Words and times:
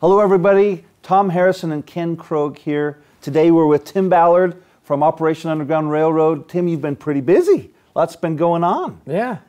Hello, 0.00 0.20
everybody. 0.20 0.86
Tom 1.02 1.28
Harrison 1.28 1.72
and 1.72 1.84
Ken 1.84 2.16
Krogh 2.16 2.56
here. 2.56 3.02
Today 3.20 3.50
we're 3.50 3.66
with 3.66 3.84
Tim 3.84 4.08
Ballard 4.08 4.56
from 4.82 5.02
Operation 5.02 5.50
Underground 5.50 5.90
Railroad. 5.90 6.48
Tim, 6.48 6.68
you've 6.68 6.80
been 6.80 6.96
pretty 6.96 7.20
busy. 7.20 7.70
Lots 7.94 8.16
been 8.16 8.36
going 8.36 8.64
on. 8.64 8.98
Yeah. 9.04 9.40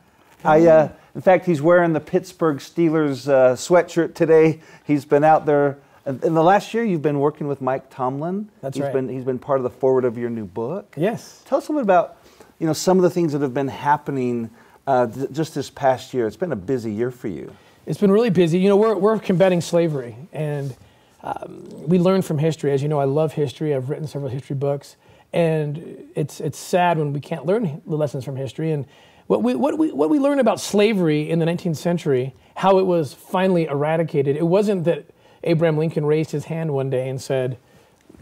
I, 0.44 0.66
uh, 0.66 0.88
in 1.14 1.22
fact, 1.22 1.46
he's 1.46 1.62
wearing 1.62 1.94
the 1.94 2.00
Pittsburgh 2.00 2.58
Steelers 2.58 3.26
uh, 3.28 3.54
sweatshirt 3.54 4.14
today. 4.14 4.60
He's 4.86 5.06
been 5.06 5.24
out 5.24 5.46
there. 5.46 5.78
In 6.04 6.34
the 6.34 6.44
last 6.44 6.74
year, 6.74 6.84
you've 6.84 7.00
been 7.00 7.20
working 7.20 7.48
with 7.48 7.62
Mike 7.62 7.88
Tomlin. 7.88 8.50
That's 8.60 8.76
he's 8.76 8.84
right. 8.84 8.92
Been, 8.92 9.08
he's 9.08 9.24
been 9.24 9.38
part 9.38 9.58
of 9.58 9.64
the 9.64 9.70
foreword 9.70 10.04
of 10.04 10.18
your 10.18 10.28
new 10.28 10.44
book. 10.44 10.92
Yes. 10.98 11.42
Tell 11.46 11.56
us 11.56 11.68
a 11.68 11.72
little 11.72 11.80
bit 11.80 11.86
about, 11.86 12.18
you 12.58 12.66
know, 12.66 12.74
some 12.74 12.98
of 12.98 13.04
the 13.04 13.10
things 13.10 13.32
that 13.32 13.40
have 13.40 13.54
been 13.54 13.68
happening 13.68 14.50
uh, 14.86 15.06
th- 15.06 15.32
just 15.32 15.54
this 15.54 15.70
past 15.70 16.12
year. 16.12 16.26
It's 16.26 16.36
been 16.36 16.52
a 16.52 16.56
busy 16.56 16.92
year 16.92 17.10
for 17.10 17.28
you. 17.28 17.56
It's 17.86 17.98
been 17.98 18.12
really 18.12 18.30
busy. 18.30 18.58
You 18.58 18.68
know, 18.68 18.76
we're, 18.76 18.94
we're 18.94 19.18
combating 19.18 19.60
slavery, 19.60 20.16
and 20.32 20.74
um, 21.22 21.88
we 21.88 21.98
learn 21.98 22.22
from 22.22 22.38
history. 22.38 22.72
As 22.72 22.82
you 22.82 22.88
know, 22.88 23.00
I 23.00 23.04
love 23.04 23.32
history. 23.32 23.74
I've 23.74 23.90
written 23.90 24.06
several 24.06 24.30
history 24.30 24.54
books, 24.54 24.96
and 25.32 26.08
it's 26.14 26.40
it's 26.40 26.58
sad 26.58 26.98
when 26.98 27.12
we 27.12 27.20
can't 27.20 27.44
learn 27.44 27.82
the 27.86 27.96
lessons 27.96 28.24
from 28.24 28.36
history. 28.36 28.70
And 28.70 28.86
what 29.26 29.42
we 29.42 29.54
what 29.54 29.78
we 29.78 29.90
what 29.90 30.10
we 30.10 30.18
learn 30.18 30.38
about 30.38 30.60
slavery 30.60 31.28
in 31.28 31.40
the 31.40 31.46
19th 31.46 31.76
century, 31.76 32.34
how 32.56 32.78
it 32.78 32.86
was 32.86 33.14
finally 33.14 33.64
eradicated. 33.64 34.36
It 34.36 34.46
wasn't 34.46 34.84
that 34.84 35.06
Abraham 35.42 35.76
Lincoln 35.76 36.06
raised 36.06 36.30
his 36.30 36.44
hand 36.44 36.72
one 36.72 36.88
day 36.88 37.08
and 37.08 37.20
said, 37.20 37.58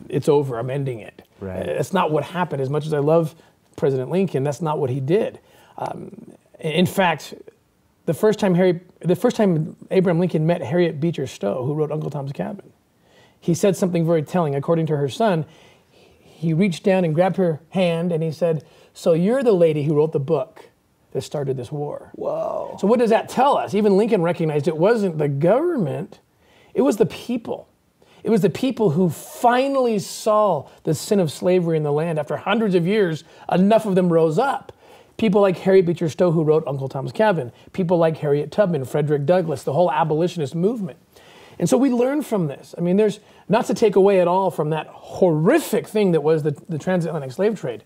"It's 0.08 0.28
over. 0.28 0.58
I'm 0.58 0.70
ending 0.70 1.00
it." 1.00 1.26
Right. 1.38 1.66
That's 1.66 1.92
not 1.92 2.10
what 2.10 2.24
happened. 2.24 2.62
As 2.62 2.70
much 2.70 2.86
as 2.86 2.94
I 2.94 2.98
love 2.98 3.34
President 3.76 4.10
Lincoln, 4.10 4.42
that's 4.42 4.62
not 4.62 4.78
what 4.78 4.88
he 4.88 5.00
did. 5.00 5.38
Um, 5.76 6.32
in 6.60 6.86
fact, 6.86 7.34
the 8.10 8.14
first 8.14 8.40
time 8.40 8.56
Harry, 8.56 8.80
the 8.98 9.14
first 9.14 9.36
time 9.36 9.76
Abraham 9.92 10.18
Lincoln 10.18 10.44
met 10.44 10.62
Harriet 10.62 10.98
Beecher 10.98 11.28
Stowe, 11.28 11.64
who 11.64 11.74
wrote 11.74 11.92
Uncle 11.92 12.10
Tom's 12.10 12.32
Cabin, 12.32 12.72
he 13.38 13.54
said 13.54 13.76
something 13.76 14.04
very 14.04 14.24
telling. 14.24 14.56
According 14.56 14.86
to 14.86 14.96
her 14.96 15.08
son, 15.08 15.46
he 16.20 16.52
reached 16.52 16.82
down 16.82 17.04
and 17.04 17.14
grabbed 17.14 17.36
her 17.36 17.60
hand 17.68 18.10
and 18.10 18.20
he 18.20 18.32
said, 18.32 18.64
"So 18.92 19.12
you're 19.12 19.44
the 19.44 19.52
lady 19.52 19.84
who 19.84 19.94
wrote 19.94 20.10
the 20.10 20.18
book 20.18 20.70
that 21.12 21.22
started 21.22 21.56
this 21.56 21.70
war." 21.70 22.10
Whoa. 22.16 22.76
So 22.80 22.88
what 22.88 22.98
does 22.98 23.10
that 23.10 23.28
tell 23.28 23.56
us? 23.56 23.74
Even 23.74 23.96
Lincoln 23.96 24.22
recognized 24.22 24.66
it 24.66 24.76
wasn't 24.76 25.18
the 25.18 25.28
government, 25.28 26.18
it 26.74 26.82
was 26.82 26.96
the 26.96 27.06
people. 27.06 27.68
It 28.24 28.30
was 28.30 28.40
the 28.42 28.50
people 28.50 28.90
who 28.90 29.08
finally 29.08 30.00
saw 30.00 30.66
the 30.82 30.94
sin 30.94 31.20
of 31.20 31.30
slavery 31.30 31.76
in 31.76 31.84
the 31.84 31.92
land. 31.92 32.18
After 32.18 32.36
hundreds 32.36 32.74
of 32.74 32.88
years, 32.88 33.22
enough 33.52 33.86
of 33.86 33.94
them 33.94 34.12
rose 34.12 34.36
up. 34.36 34.72
People 35.20 35.42
like 35.42 35.58
Harriet 35.58 35.84
Beecher 35.84 36.08
Stowe, 36.08 36.30
who 36.30 36.42
wrote 36.42 36.64
Uncle 36.66 36.88
Tom's 36.88 37.12
Cabin. 37.12 37.52
People 37.74 37.98
like 37.98 38.16
Harriet 38.16 38.50
Tubman, 38.50 38.86
Frederick 38.86 39.26
Douglass, 39.26 39.64
the 39.64 39.74
whole 39.74 39.92
abolitionist 39.92 40.54
movement. 40.54 40.98
And 41.58 41.68
so 41.68 41.76
we 41.76 41.90
learn 41.90 42.22
from 42.22 42.46
this. 42.46 42.74
I 42.78 42.80
mean, 42.80 42.96
there's 42.96 43.20
not 43.46 43.66
to 43.66 43.74
take 43.74 43.96
away 43.96 44.22
at 44.22 44.28
all 44.28 44.50
from 44.50 44.70
that 44.70 44.86
horrific 44.86 45.86
thing 45.86 46.12
that 46.12 46.22
was 46.22 46.42
the, 46.42 46.52
the 46.70 46.78
transatlantic 46.78 47.32
slave 47.32 47.60
trade, 47.60 47.84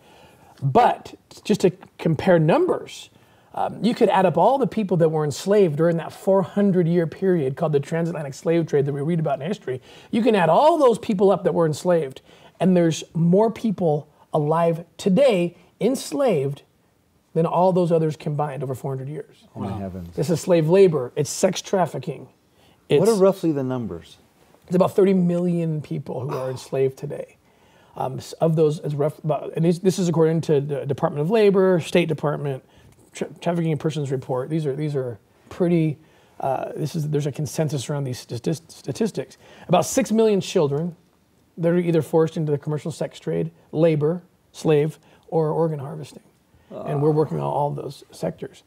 but 0.62 1.16
just 1.42 1.62
to 1.62 1.72
compare 1.98 2.38
numbers, 2.38 3.10
um, 3.52 3.82
you 3.82 3.96
could 3.96 4.10
add 4.10 4.26
up 4.26 4.38
all 4.38 4.56
the 4.56 4.69
people 4.69 4.96
that 4.98 5.08
were 5.08 5.24
enslaved 5.24 5.74
during 5.74 5.96
that 5.96 6.12
400 6.12 6.86
year 6.86 7.08
period 7.08 7.56
called 7.56 7.72
the 7.72 7.80
transatlantic 7.80 8.34
slave 8.34 8.69
trade 8.69 8.86
that 8.86 8.92
we 8.92 9.00
read 9.00 9.19
about 9.19 9.42
in 9.42 9.48
history. 9.48 9.82
You 10.12 10.22
can 10.22 10.36
add 10.36 10.50
all 10.50 10.78
those 10.78 11.00
people 11.00 11.32
up 11.32 11.42
that 11.42 11.52
were 11.52 11.66
enslaved, 11.66 12.20
and 12.60 12.76
there's 12.76 13.02
more 13.12 13.50
people 13.50 14.08
alive 14.32 14.84
today 14.98 15.56
enslaved 15.80 16.62
than 17.34 17.46
all 17.46 17.72
those 17.72 17.92
others 17.92 18.16
combined 18.16 18.62
over 18.62 18.74
400 18.74 19.08
years. 19.08 19.44
Oh, 19.54 19.60
my 19.60 19.72
heavens. 19.77 20.14
This 20.16 20.30
is 20.30 20.40
slave 20.40 20.68
labor, 20.68 21.12
it's 21.16 21.30
sex 21.30 21.60
trafficking. 21.60 22.28
It's, 22.88 23.00
What 23.00 23.08
are 23.08 23.14
roughly 23.14 23.52
the 23.52 23.64
numbers? 23.64 24.18
it's 24.66 24.76
about 24.76 24.94
30 24.96 25.14
million 25.14 25.82
people 25.82 26.20
who 26.20 26.30
are 26.36 26.50
enslaved 26.50 26.96
today. 26.96 27.36
Um, 27.96 28.20
of 28.41 28.56
those, 28.56 28.80
it's 28.80 28.94
rough, 28.94 29.20
and 29.54 29.64
these, 29.64 29.78
this 29.80 29.98
is 29.98 30.08
according 30.08 30.41
to 30.42 30.60
the 30.60 30.84
Department 30.86 31.20
of 31.22 31.30
Labor, 31.30 31.78
State 31.80 32.09
Department, 32.09 32.64
Tra- 33.12 33.28
Trafficking 33.41 33.70
in 33.70 33.78
Persons 33.78 34.10
Report. 34.10 34.50
These 34.50 34.66
are 34.66 34.75
these 34.75 34.97
are 34.97 35.19
pretty. 35.48 35.98
Uh, 36.41 36.72
this 36.75 36.97
is 36.97 37.09
there's 37.10 37.26
a 37.26 37.32
consensus 37.32 37.88
around 37.88 38.03
these 38.03 38.26
stati- 38.26 38.69
statistics. 38.69 39.38
About 39.69 39.86
six 39.86 40.10
million 40.10 40.41
children 40.41 40.97
that 41.56 41.69
are 41.69 41.78
either 41.78 42.03
forced 42.03 42.36
into 42.36 42.50
the 42.50 42.59
commercial 42.59 42.91
sex 42.91 43.20
trade, 43.20 43.53
labor, 43.70 44.25
slave, 44.50 44.98
or 45.28 45.50
organ 45.50 45.78
harvesting, 45.78 46.25
and 46.82 47.02
we're 47.02 47.10
working 47.10 47.38
on 47.38 47.44
all 47.44 47.70
those 47.70 48.04
sectors. 48.10 48.62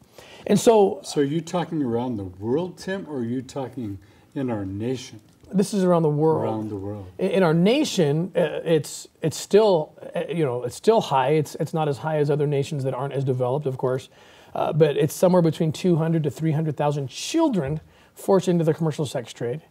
And 0.46 0.58
so 0.58 1.00
So 1.02 1.20
are 1.20 1.24
you 1.24 1.40
talking 1.40 1.82
around 1.82 2.16
the 2.16 2.24
world, 2.24 2.78
Tim, 2.78 3.06
or 3.08 3.18
are 3.18 3.24
you 3.24 3.42
talking 3.42 3.98
in 4.34 4.50
our 4.50 4.64
nation, 4.64 5.20
this 5.52 5.72
is 5.72 5.82
around 5.82 6.02
the 6.02 6.10
world. 6.10 6.44
around 6.44 6.68
the 6.68 6.76
world? 6.76 7.06
in 7.18 7.42
our 7.42 7.54
nation, 7.54 8.32
uh, 8.36 8.60
it's 8.64 9.08
it's 9.22 9.36
still 9.36 9.94
uh, 10.14 10.24
you 10.28 10.44
know 10.44 10.64
it's 10.64 10.76
still 10.76 11.00
high. 11.00 11.30
It's 11.30 11.54
it's 11.56 11.72
not 11.72 11.88
as 11.88 11.98
high 11.98 12.18
as 12.18 12.30
other 12.30 12.46
nations 12.46 12.84
that 12.84 12.94
aren't 12.94 13.14
as 13.14 13.24
developed, 13.24 13.66
of 13.66 13.78
course, 13.78 14.08
uh, 14.54 14.72
but 14.72 14.96
it's 14.96 15.14
somewhere 15.14 15.42
between 15.42 15.72
200 15.72 16.22
to 16.24 16.30
300,000 16.30 17.08
children 17.08 17.80
forced 18.14 18.48
into 18.48 18.64
the 18.64 18.74
commercial 18.74 19.06
sex 19.06 19.32
trade, 19.32 19.62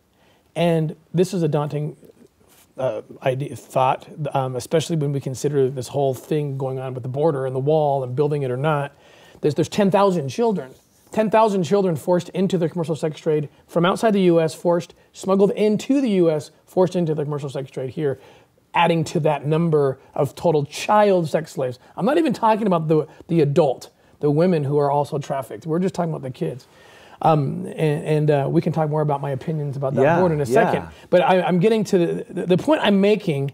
and 0.55 0.95
this 1.13 1.33
is 1.33 1.43
a 1.43 1.47
daunting 1.47 1.95
uh, 2.77 3.01
idea, 3.23 3.55
thought, 3.55 4.07
um, 4.35 4.55
especially 4.55 4.95
when 4.95 5.11
we 5.11 5.19
consider 5.19 5.69
this 5.69 5.88
whole 5.88 6.13
thing 6.13 6.57
going 6.57 6.79
on 6.79 6.93
with 6.93 7.03
the 7.03 7.09
border 7.09 7.45
and 7.45 7.55
the 7.55 7.59
wall 7.59 8.03
and 8.03 8.15
building 8.15 8.43
it 8.43 8.51
or 8.51 8.57
not. 8.57 8.95
There's, 9.41 9.55
there's 9.55 9.69
10,000 9.69 10.29
children, 10.29 10.73
10,000 11.11 11.63
children 11.63 11.95
forced 11.95 12.29
into 12.29 12.57
the 12.57 12.69
commercial 12.69 12.95
sex 12.95 13.19
trade 13.19 13.49
from 13.67 13.85
outside 13.85 14.11
the 14.11 14.21
U.S., 14.21 14.53
forced, 14.53 14.93
smuggled 15.13 15.51
into 15.51 16.01
the 16.01 16.09
U.S., 16.11 16.51
forced 16.66 16.95
into 16.95 17.16
the 17.16 17.23
commercial 17.23 17.49
sex 17.49 17.69
trade 17.71 17.91
here, 17.91 18.19
adding 18.73 19.03
to 19.03 19.19
that 19.21 19.45
number 19.45 19.99
of 20.13 20.35
total 20.35 20.66
child 20.66 21.29
sex 21.29 21.53
slaves. 21.53 21.79
I'm 21.95 22.05
not 22.05 22.17
even 22.17 22.33
talking 22.33 22.67
about 22.67 22.87
the, 22.87 23.07
the 23.27 23.41
adult, 23.41 23.89
the 24.19 24.29
women 24.29 24.63
who 24.63 24.77
are 24.77 24.91
also 24.91 25.17
trafficked. 25.17 25.66
We're 25.66 25.79
just 25.79 25.95
talking 25.95 26.11
about 26.11 26.23
the 26.23 26.31
kids. 26.31 26.67
Um, 27.22 27.66
and 27.66 28.29
and 28.29 28.31
uh, 28.31 28.47
we 28.50 28.61
can 28.61 28.72
talk 28.73 28.89
more 28.89 29.01
about 29.01 29.22
my 29.22 29.31
opinions 29.31 29.75
about 29.75 29.95
that 29.95 30.01
Yeah, 30.01 30.19
board 30.19 30.31
in 30.31 30.39
a 30.41 30.45
yeah. 30.45 30.53
second. 30.53 30.88
But 31.09 31.22
I, 31.22 31.41
I'm 31.41 31.59
getting 31.59 31.83
to 31.85 31.97
the, 32.29 32.45
the, 32.45 32.57
point 32.57 32.81
I'm 32.83 33.01
making 33.01 33.53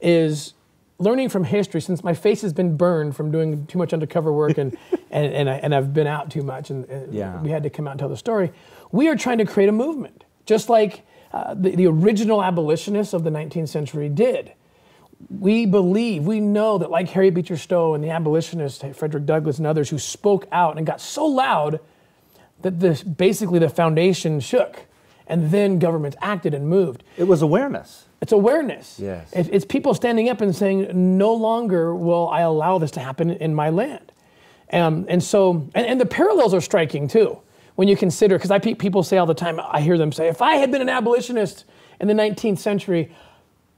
is 0.00 0.54
learning 0.98 1.28
from 1.28 1.44
history, 1.44 1.80
since 1.80 2.02
my 2.02 2.14
face 2.14 2.40
has 2.42 2.52
been 2.52 2.76
burned 2.76 3.14
from 3.14 3.30
doing 3.30 3.66
too 3.66 3.76
much 3.76 3.92
undercover 3.92 4.32
work 4.32 4.56
and, 4.56 4.76
and, 5.10 5.32
and, 5.34 5.50
I, 5.50 5.54
and 5.54 5.74
I've 5.74 5.92
been 5.92 6.06
out 6.06 6.30
too 6.30 6.42
much 6.42 6.70
and, 6.70 6.84
and 6.86 7.12
Yeah. 7.12 7.40
we 7.42 7.50
had 7.50 7.62
to 7.64 7.70
come 7.70 7.86
out 7.86 7.92
and 7.92 8.00
tell 8.00 8.08
the 8.08 8.16
story. 8.16 8.52
We 8.92 9.08
are 9.08 9.16
trying 9.16 9.38
to 9.38 9.44
create 9.44 9.68
a 9.68 9.72
movement, 9.72 10.24
just 10.46 10.68
like 10.68 11.02
uh, 11.32 11.54
the, 11.54 11.74
the 11.76 11.86
original 11.88 12.42
abolitionists 12.42 13.14
of 13.14 13.24
the 13.24 13.30
19th 13.30 13.68
century 13.68 14.08
did. 14.08 14.52
We 15.28 15.66
believe, 15.66 16.24
we 16.24 16.40
know 16.40 16.78
that 16.78 16.90
like 16.90 17.08
Harriet 17.10 17.34
Beecher 17.34 17.56
Stowe 17.56 17.94
and 17.94 18.02
the 18.02 18.10
abolitionists, 18.10 18.82
Frederick 18.96 19.26
Douglass 19.26 19.58
and 19.58 19.66
others 19.66 19.90
who 19.90 19.98
spoke 19.98 20.46
out 20.50 20.78
and 20.78 20.86
got 20.86 21.00
so 21.00 21.26
loud 21.26 21.80
that 22.62 22.80
this, 22.80 23.02
basically 23.02 23.58
the 23.58 23.68
foundation 23.68 24.40
shook 24.40 24.80
and 25.26 25.50
then 25.50 25.78
governments 25.78 26.16
acted 26.20 26.54
and 26.54 26.68
moved. 26.68 27.04
It 27.16 27.24
was 27.24 27.42
awareness. 27.42 28.06
It's 28.20 28.32
awareness. 28.32 28.98
Yes. 29.00 29.32
It- 29.32 29.48
It's 29.52 29.64
people 29.64 29.94
standing 29.94 30.28
up 30.28 30.40
and 30.40 30.54
saying, 30.54 30.88
no 31.18 31.32
longer 31.34 31.94
will 31.94 32.28
I 32.28 32.40
allow 32.40 32.78
this 32.78 32.90
to 32.92 33.00
happen 33.00 33.30
in 33.30 33.54
my 33.54 33.70
land. 33.70 34.12
Um, 34.72 35.04
and 35.08 35.22
so, 35.22 35.68
and, 35.74 35.86
and 35.86 36.00
the 36.00 36.06
parallels 36.06 36.54
are 36.54 36.60
striking 36.60 37.06
too. 37.08 37.38
When 37.74 37.88
you 37.88 37.96
consider, 37.96 38.36
because 38.36 38.50
I 38.50 38.58
pe- 38.58 38.74
people 38.74 39.02
say 39.02 39.16
all 39.18 39.26
the 39.26 39.34
time, 39.34 39.58
I 39.60 39.80
hear 39.80 39.96
them 39.98 40.12
say, 40.12 40.28
if 40.28 40.42
I 40.42 40.56
had 40.56 40.70
been 40.70 40.82
an 40.82 40.88
abolitionist 40.88 41.64
in 42.00 42.08
the 42.08 42.14
19th 42.14 42.58
century, 42.58 43.14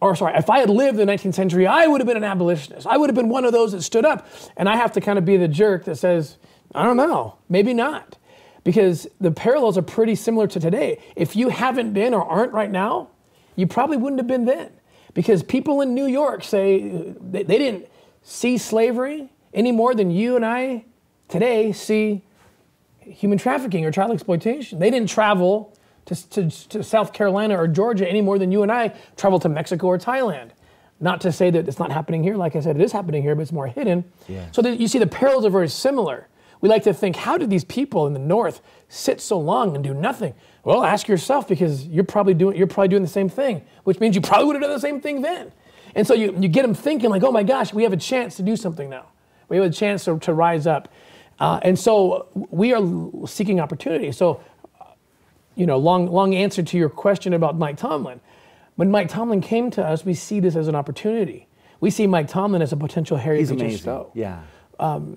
or 0.00 0.14
sorry, 0.16 0.34
if 0.36 0.50
I 0.50 0.58
had 0.58 0.68
lived 0.70 0.98
in 0.98 1.06
the 1.06 1.12
19th 1.12 1.34
century, 1.34 1.66
I 1.66 1.86
would 1.86 2.00
have 2.00 2.06
been 2.06 2.16
an 2.16 2.24
abolitionist. 2.24 2.86
I 2.86 2.96
would 2.96 3.08
have 3.08 3.14
been 3.14 3.28
one 3.28 3.44
of 3.44 3.52
those 3.52 3.72
that 3.72 3.82
stood 3.82 4.04
up. 4.04 4.26
And 4.56 4.68
I 4.68 4.76
have 4.76 4.92
to 4.92 5.00
kind 5.00 5.18
of 5.18 5.24
be 5.24 5.36
the 5.36 5.48
jerk 5.48 5.84
that 5.84 5.96
says, 5.96 6.36
I 6.74 6.84
don't 6.84 6.96
know, 6.96 7.36
maybe 7.48 7.72
not. 7.72 8.18
Because 8.64 9.06
the 9.20 9.30
parallels 9.30 9.76
are 9.76 9.82
pretty 9.82 10.14
similar 10.14 10.46
to 10.48 10.58
today. 10.58 10.98
If 11.16 11.36
you 11.36 11.50
haven't 11.50 11.92
been 11.92 12.14
or 12.14 12.24
aren't 12.24 12.52
right 12.52 12.70
now, 12.70 13.10
you 13.56 13.66
probably 13.66 13.98
wouldn't 13.98 14.18
have 14.18 14.26
been 14.26 14.46
then. 14.46 14.70
Because 15.12 15.42
people 15.42 15.80
in 15.80 15.94
New 15.94 16.06
York 16.06 16.42
say 16.42 17.14
they, 17.20 17.42
they 17.42 17.58
didn't 17.58 17.86
see 18.22 18.58
slavery 18.58 19.30
any 19.52 19.70
more 19.70 19.94
than 19.94 20.10
you 20.10 20.34
and 20.34 20.44
I 20.44 20.84
today 21.28 21.72
see 21.72 22.22
human 23.00 23.38
trafficking 23.38 23.84
or 23.84 23.92
child 23.92 24.10
exploitation. 24.12 24.78
They 24.78 24.90
didn't 24.90 25.10
travel 25.10 25.76
to, 26.06 26.30
to, 26.30 26.50
to 26.68 26.82
South 26.82 27.12
Carolina 27.12 27.56
or 27.60 27.68
Georgia 27.68 28.08
any 28.08 28.20
more 28.20 28.38
than 28.38 28.50
you 28.50 28.62
and 28.62 28.72
I 28.72 28.94
travel 29.16 29.38
to 29.40 29.48
Mexico 29.48 29.86
or 29.88 29.98
Thailand. 29.98 30.50
Not 31.00 31.20
to 31.22 31.32
say 31.32 31.50
that 31.50 31.68
it's 31.68 31.78
not 31.78 31.92
happening 31.92 32.22
here. 32.22 32.36
Like 32.36 32.56
I 32.56 32.60
said, 32.60 32.76
it 32.76 32.82
is 32.82 32.92
happening 32.92 33.22
here, 33.22 33.34
but 33.34 33.42
it's 33.42 33.52
more 33.52 33.66
hidden. 33.66 34.04
Yes. 34.28 34.54
So 34.54 34.62
that 34.62 34.80
you 34.80 34.88
see 34.88 34.98
the 34.98 35.06
parallels 35.06 35.44
are 35.44 35.50
very 35.50 35.68
similar. 35.68 36.28
We 36.64 36.70
like 36.70 36.84
to 36.84 36.94
think, 36.94 37.16
how 37.16 37.36
did 37.36 37.50
these 37.50 37.62
people 37.62 38.06
in 38.06 38.14
the 38.14 38.18
North 38.18 38.62
sit 38.88 39.20
so 39.20 39.38
long 39.38 39.74
and 39.74 39.84
do 39.84 39.92
nothing? 39.92 40.32
Well, 40.64 40.82
ask 40.82 41.06
yourself 41.08 41.46
because 41.46 41.86
you're 41.86 42.04
probably 42.04 42.32
doing 42.32 42.56
you're 42.56 42.66
probably 42.66 42.88
doing 42.88 43.02
the 43.02 43.08
same 43.08 43.28
thing, 43.28 43.66
which 43.82 44.00
means 44.00 44.16
you 44.16 44.22
probably 44.22 44.46
would 44.46 44.56
have 44.56 44.62
done 44.62 44.72
the 44.72 44.80
same 44.80 44.98
thing 44.98 45.20
then. 45.20 45.52
And 45.94 46.06
so 46.06 46.14
you, 46.14 46.34
you 46.40 46.48
get 46.48 46.62
them 46.62 46.72
thinking 46.72 47.10
like, 47.10 47.22
oh 47.22 47.30
my 47.30 47.42
gosh, 47.42 47.74
we 47.74 47.82
have 47.82 47.92
a 47.92 47.98
chance 47.98 48.36
to 48.36 48.42
do 48.42 48.56
something 48.56 48.88
now. 48.88 49.08
We 49.50 49.58
have 49.58 49.66
a 49.66 49.70
chance 49.74 50.06
to, 50.06 50.18
to 50.20 50.32
rise 50.32 50.66
up. 50.66 50.88
Uh, 51.38 51.60
and 51.60 51.78
so 51.78 52.28
we 52.32 52.72
are 52.72 52.82
seeking 53.26 53.60
opportunity. 53.60 54.10
So 54.12 54.40
you 55.56 55.66
know, 55.66 55.76
long, 55.76 56.10
long 56.10 56.34
answer 56.34 56.62
to 56.62 56.78
your 56.78 56.88
question 56.88 57.34
about 57.34 57.58
Mike 57.58 57.76
Tomlin. 57.76 58.22
When 58.76 58.90
Mike 58.90 59.10
Tomlin 59.10 59.42
came 59.42 59.70
to 59.72 59.84
us, 59.84 60.06
we 60.06 60.14
see 60.14 60.40
this 60.40 60.56
as 60.56 60.66
an 60.66 60.74
opportunity. 60.74 61.46
We 61.80 61.90
see 61.90 62.06
Mike 62.06 62.28
Tomlin 62.28 62.62
as 62.62 62.72
a 62.72 62.78
potential 62.78 63.18
Harry 63.18 63.40
He's 63.40 63.50
amazing. 63.50 63.80
Stowe. 63.80 64.12
Yeah. 64.14 64.40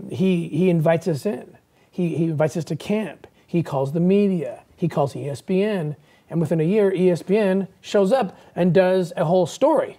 He, 0.10 0.50
he 0.50 0.70
invites 0.70 1.08
us 1.08 1.26
in. 1.26 1.58
He, 1.90 2.16
he 2.16 2.26
invites 2.26 2.56
us 2.58 2.64
to 2.66 2.76
camp. 2.76 3.28
He 3.46 3.64
calls 3.64 3.94
the 3.94 4.00
media. 4.00 4.64
He 4.76 4.88
calls 4.88 5.14
ESPN. 5.14 5.96
And 6.30 6.42
within 6.42 6.60
a 6.60 6.64
year, 6.64 6.92
ESPN 6.92 7.68
shows 7.82 8.12
up 8.12 8.38
and 8.56 8.74
does 8.74 9.14
a 9.16 9.26
whole 9.26 9.46
story. 9.46 9.98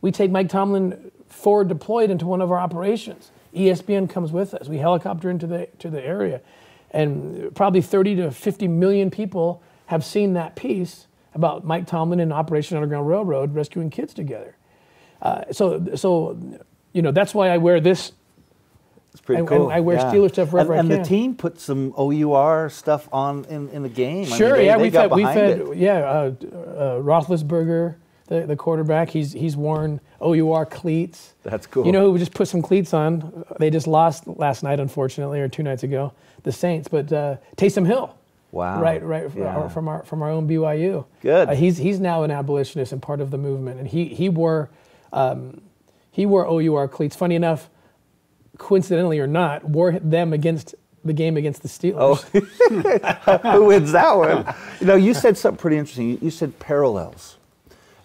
We 0.00 0.10
take 0.10 0.30
Mike 0.30 0.48
Tomlin 0.48 1.10
forward 1.28 1.68
deployed 1.68 2.10
into 2.10 2.26
one 2.26 2.40
of 2.40 2.50
our 2.50 2.58
operations. 2.58 3.30
ESPN 3.54 4.08
comes 4.08 4.32
with 4.32 4.54
us. 4.54 4.68
We 4.68 4.78
helicopter 4.78 5.30
into 5.30 5.46
the, 5.46 5.68
to 5.78 5.90
the 5.90 6.02
area. 6.02 6.40
And 6.90 7.54
probably 7.54 7.82
30 7.82 8.16
to 8.16 8.30
50 8.30 8.68
million 8.68 9.10
people 9.10 9.62
have 9.86 10.04
seen 10.04 10.32
that 10.34 10.56
piece 10.56 11.06
about 11.34 11.64
Mike 11.64 11.86
Tomlin 11.86 12.20
and 12.20 12.32
Operation 12.32 12.76
Underground 12.76 13.08
Railroad 13.08 13.54
rescuing 13.54 13.90
kids 13.90 14.14
together. 14.14 14.56
Uh, 15.22 15.44
so, 15.52 15.94
so, 15.94 16.38
you 16.92 17.02
know, 17.02 17.12
that's 17.12 17.34
why 17.34 17.50
I 17.50 17.58
wear 17.58 17.80
this 17.80 18.12
It's 19.12 19.20
pretty 19.20 19.40
And- 19.40 19.48
cool. 19.48 19.64
and 19.64 19.72
I 19.72 19.80
wear 19.80 19.98
Steelers 19.98 20.32
stuff 20.32 20.52
wherever 20.52 20.72
and, 20.74 20.90
I 20.90 20.94
and 20.94 21.04
the 21.04 21.08
team 21.08 21.34
put 21.34 21.58
some 21.60 21.92
OUR 21.98 22.68
stuff 22.70 23.08
on 23.12 23.44
in, 23.50 23.68
in 23.70 23.82
the 23.82 23.88
game. 23.88 24.26
I 24.26 24.28
mean, 24.28 24.36
Sure, 24.38 24.56
they- 24.56 24.66
yeah, 24.66 24.76
they 24.76 24.82
we've 24.84 24.92
had, 24.92 25.10
we've 25.10 25.26
had, 25.26 25.58
it. 25.60 25.76
yeah, 25.76 25.98
uh, 25.98 26.32
uh, 26.54 27.00
Roethlisberger, 27.00 27.96
the, 28.28 28.46
the 28.46 28.54
quarterback, 28.54 29.10
he's 29.10 29.32
he's 29.32 29.56
worn 29.56 30.00
OUR 30.22 30.64
cleats. 30.64 31.34
That's 31.42 31.66
cool. 31.66 31.84
You 31.86 31.90
know 31.92 32.12
who 32.12 32.18
just 32.18 32.32
put 32.34 32.46
some 32.46 32.62
cleats 32.62 32.94
on? 32.94 33.44
They 33.58 33.70
just 33.70 33.88
lost 33.88 34.28
last 34.28 34.62
night, 34.62 34.78
unfortunately, 34.78 35.40
or 35.40 35.48
two 35.48 35.64
nights 35.64 35.82
ago, 35.82 36.12
the 36.44 36.52
Saints. 36.52 36.86
But 36.86 37.12
uh, 37.12 37.36
Taysom 37.56 37.86
Hill, 37.86 38.14
Wow. 38.52 38.80
right, 38.80 39.02
right, 39.02 39.24
f- 39.24 39.34
Yeah. 39.36 39.66
from 39.68 39.88
our 39.88 40.04
from 40.04 40.22
our 40.22 40.30
own 40.30 40.46
BYU. 40.48 41.04
Good. 41.20 41.48
Uh, 41.48 41.52
he's 41.54 41.78
he's 41.78 41.98
now 41.98 42.22
an 42.22 42.30
abolitionist 42.30 42.92
and 42.92 43.02
part 43.02 43.20
of 43.20 43.32
the 43.32 43.38
movement, 43.38 43.80
and 43.80 43.88
he 43.88 44.04
he 44.04 44.28
wore 44.28 44.70
um, 45.12 45.60
he 46.12 46.24
wore 46.26 46.46
OUR 46.46 46.86
cleats. 46.86 47.16
Funny 47.16 47.34
enough, 47.34 47.68
coincidentally 48.60 49.18
or 49.18 49.26
not, 49.26 49.64
wore 49.64 49.92
them 49.92 50.32
against 50.32 50.76
the 51.04 51.12
game 51.14 51.36
against 51.36 51.62
the 51.62 51.68
Steelers. 51.68 51.96
Oh, 51.98 53.52
who 53.52 53.64
wins 53.64 53.92
that 53.92 54.16
one? 54.16 54.54
You 54.80 54.86
know, 54.86 54.96
you 54.96 55.14
said 55.14 55.36
something 55.36 55.58
pretty 55.58 55.78
interesting. 55.78 56.18
You, 56.20 56.30
said 56.30 56.58
parallels, 56.60 57.38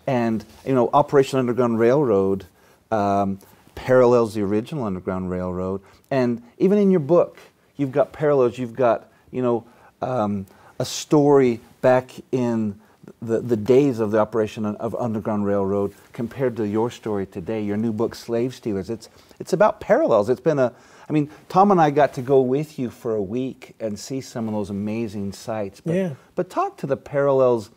and 0.07 0.43
you 0.65 0.73
know, 0.73 0.89
Operation 0.93 1.37
Underground 1.37 1.77
Railroad 1.77 2.45
um, 2.89 3.37
parallels 3.75 4.33
the 4.33 4.41
original 4.41 4.85
Underground 4.85 5.29
Railroad, 5.29 5.81
and 6.09 6.41
even 6.57 6.77
in 6.77 6.89
your 6.89 7.01
book, 7.01 7.37
you've 7.75 7.91
got 7.91 8.13
parallels. 8.13 8.57
You've 8.57 8.75
got 8.75 9.11
you 9.31 9.41
know 9.41 9.65
um, 10.01 10.45
a 10.79 10.85
story 10.85 11.59
back 11.81 12.11
in 12.31 12.79
the, 13.21 13.39
the 13.41 13.57
days 13.57 13.99
of 13.99 14.11
the 14.11 14.19
operation 14.19 14.65
of 14.65 14.95
Underground 14.95 15.45
Railroad 15.45 15.93
compared 16.13 16.57
to 16.57 16.67
your 16.67 16.89
story 16.89 17.25
today, 17.25 17.61
your 17.63 17.77
new 17.77 17.91
book, 17.91 18.15
Slave 18.15 18.53
Stealers. 18.53 18.89
It's, 18.89 19.09
it's 19.39 19.53
about 19.53 19.79
parallels. 19.79 20.29
It's 20.29 20.41
been 20.41 20.59
a, 20.59 20.73
I 21.09 21.13
mean, 21.13 21.29
Tom 21.49 21.71
and 21.71 21.79
I 21.79 21.91
got 21.91 22.13
to 22.15 22.21
go 22.21 22.41
with 22.41 22.79
you 22.79 22.89
for 22.89 23.15
a 23.15 23.21
week 23.21 23.75
and 23.79 23.97
see 23.97 24.21
some 24.21 24.47
of 24.47 24.53
those 24.53 24.69
amazing 24.69 25.33
sites. 25.33 25.81
But, 25.81 25.95
Yeah. 25.95 26.13
but 26.35 26.49
talk 26.49 26.77
to 26.77 26.87
the 26.87 26.97
parallels 26.97 27.69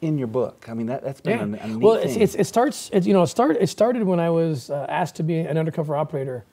in 0.00 0.18
your 0.18 0.28
book. 0.28 0.66
I 0.68 0.74
mean, 0.74 0.86
that, 0.86 1.02
that's 1.02 1.20
been 1.20 1.54
Yeah. 1.54 1.62
a, 1.62 1.64
a 1.64 1.68
neat 1.68 1.78
well, 1.78 1.94
it's, 1.94 2.12
thing. 2.12 2.22
it's, 2.22 2.34
it 2.34 2.46
starts. 2.46 2.90
It, 2.92 3.06
you 3.06 3.12
know, 3.12 3.22
it 3.22 3.28
started. 3.28 3.62
It 3.62 3.68
started 3.68 4.02
when 4.04 4.20
I 4.20 4.30
was 4.30 4.70
uh, 4.70 4.86
asked 4.88 5.16
to 5.16 5.22
be 5.22 5.38
an 5.38 5.56
undercover 5.56 5.96
operator. 5.96 6.44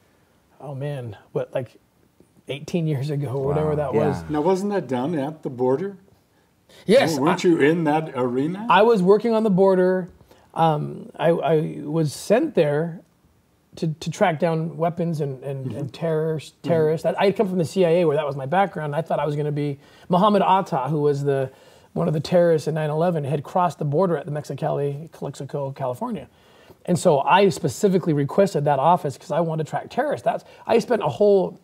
Oh 0.61 0.73
man, 0.73 1.17
what 1.33 1.53
like 1.53 1.77
18 2.47 2.87
years 2.87 3.09
ago 3.09 3.27
or 3.27 3.45
whatever 3.45 3.75
that 3.75 3.93
yeah. 3.93 4.07
was. 4.07 4.29
Now, 4.29 4.41
wasn't 4.41 4.71
that 4.71 4.87
done 4.87 5.15
at 5.15 5.43
the 5.43 5.49
border? 5.49 5.97
Yes, 6.85 7.17
Weren't 7.17 7.43
you 7.43 7.59
in 7.59 7.85
that 7.85 8.11
arena? 8.15 8.67
I 8.69 8.81
was 8.81 9.01
working 9.01 9.33
on 9.33 9.43
the 9.43 9.49
border. 9.49 10.09
Um, 10.53 11.11
I, 11.17 11.29
I 11.29 11.79
was 11.83 12.13
sent 12.13 12.55
there 12.55 13.01
to, 13.77 13.87
to 13.87 14.11
track 14.11 14.39
down 14.39 14.77
weapons 14.77 15.21
and, 15.21 15.43
and, 15.43 15.71
and 15.71 15.93
terrorists. 15.93 16.53
terrorists. 16.61 17.05
I 17.05 17.25
had 17.25 17.35
come 17.35 17.47
from 17.47 17.57
the 17.57 17.65
CIA 17.65 18.05
where 18.05 18.15
that 18.15 18.25
was 18.25 18.35
my 18.35 18.45
background. 18.45 18.95
I 18.95 19.01
thought 19.01 19.19
I 19.19 19.25
was 19.25 19.35
going 19.35 19.45
to 19.45 19.51
be 19.51 19.79
Muhammad 20.09 20.41
Atta, 20.41 20.89
who 20.89 21.01
was 21.01 21.23
the 21.23 21.51
one 21.93 22.07
of 22.07 22.13
the 22.13 22.19
terrorists 22.19 22.67
in 22.67 22.75
9/11, 22.75 23.25
had 23.25 23.43
crossed 23.43 23.77
the 23.79 23.85
border 23.85 24.17
at 24.17 24.25
the 24.25 24.31
Mexicali, 24.31 25.11
Calexico, 25.11 25.71
California. 25.71 26.27
And 26.85 26.97
so 26.99 27.19
I 27.19 27.49
specifically 27.49 28.13
requested 28.13 28.65
that 28.65 28.79
office 28.79 29.13
because 29.13 29.31
I 29.31 29.39
wanted 29.39 29.65
to 29.65 29.69
track 29.69 29.89
terrorists. 29.89 30.25
That's 30.25 30.43
I 30.67 30.79
spent 30.79 31.01
a 31.01 31.07
whole, 31.07 31.59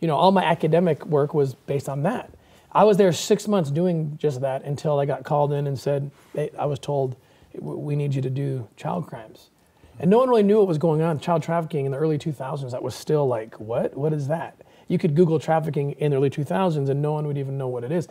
you 0.00 0.08
know, 0.08 0.16
all 0.16 0.32
my 0.32 0.44
academic 0.44 1.06
work 1.06 1.34
was 1.34 1.54
based 1.54 1.88
on 1.88 2.02
that. 2.02 2.30
I 2.72 2.84
was 2.84 2.96
there 2.96 3.12
six 3.12 3.48
months 3.48 3.70
doing 3.70 4.16
just 4.18 4.40
that 4.42 4.62
until 4.64 4.98
I 4.98 5.06
got 5.06 5.24
called 5.24 5.52
in 5.52 5.66
and 5.66 5.78
said, 5.78 6.10
hey, 6.34 6.50
I 6.58 6.66
was 6.66 6.78
told, 6.78 7.16
we 7.58 7.96
need 7.96 8.14
you 8.14 8.22
to 8.22 8.30
do 8.30 8.68
child 8.76 9.06
crimes. 9.06 9.50
And 9.98 10.10
no 10.10 10.18
one 10.18 10.28
really 10.28 10.42
knew 10.42 10.58
what 10.58 10.68
was 10.68 10.78
going 10.78 11.02
on. 11.02 11.18
Child 11.18 11.42
trafficking 11.42 11.84
in 11.84 11.92
the 11.92 11.98
early 11.98 12.18
2000s, 12.18 12.70
that 12.70 12.82
was 12.82 12.94
still 12.94 13.26
like, 13.26 13.58
what? 13.60 13.96
What 13.96 14.12
is 14.12 14.28
that? 14.28 14.56
You 14.88 14.98
could 14.98 15.14
Google 15.14 15.38
trafficking 15.38 15.92
in 15.92 16.10
the 16.10 16.16
early 16.16 16.30
2000s 16.30 16.88
and 16.88 17.02
no 17.02 17.12
one 17.12 17.26
would 17.26 17.38
even 17.38 17.58
know 17.58 17.68
what 17.68 17.84
it 17.84 17.92
is. 17.92 18.08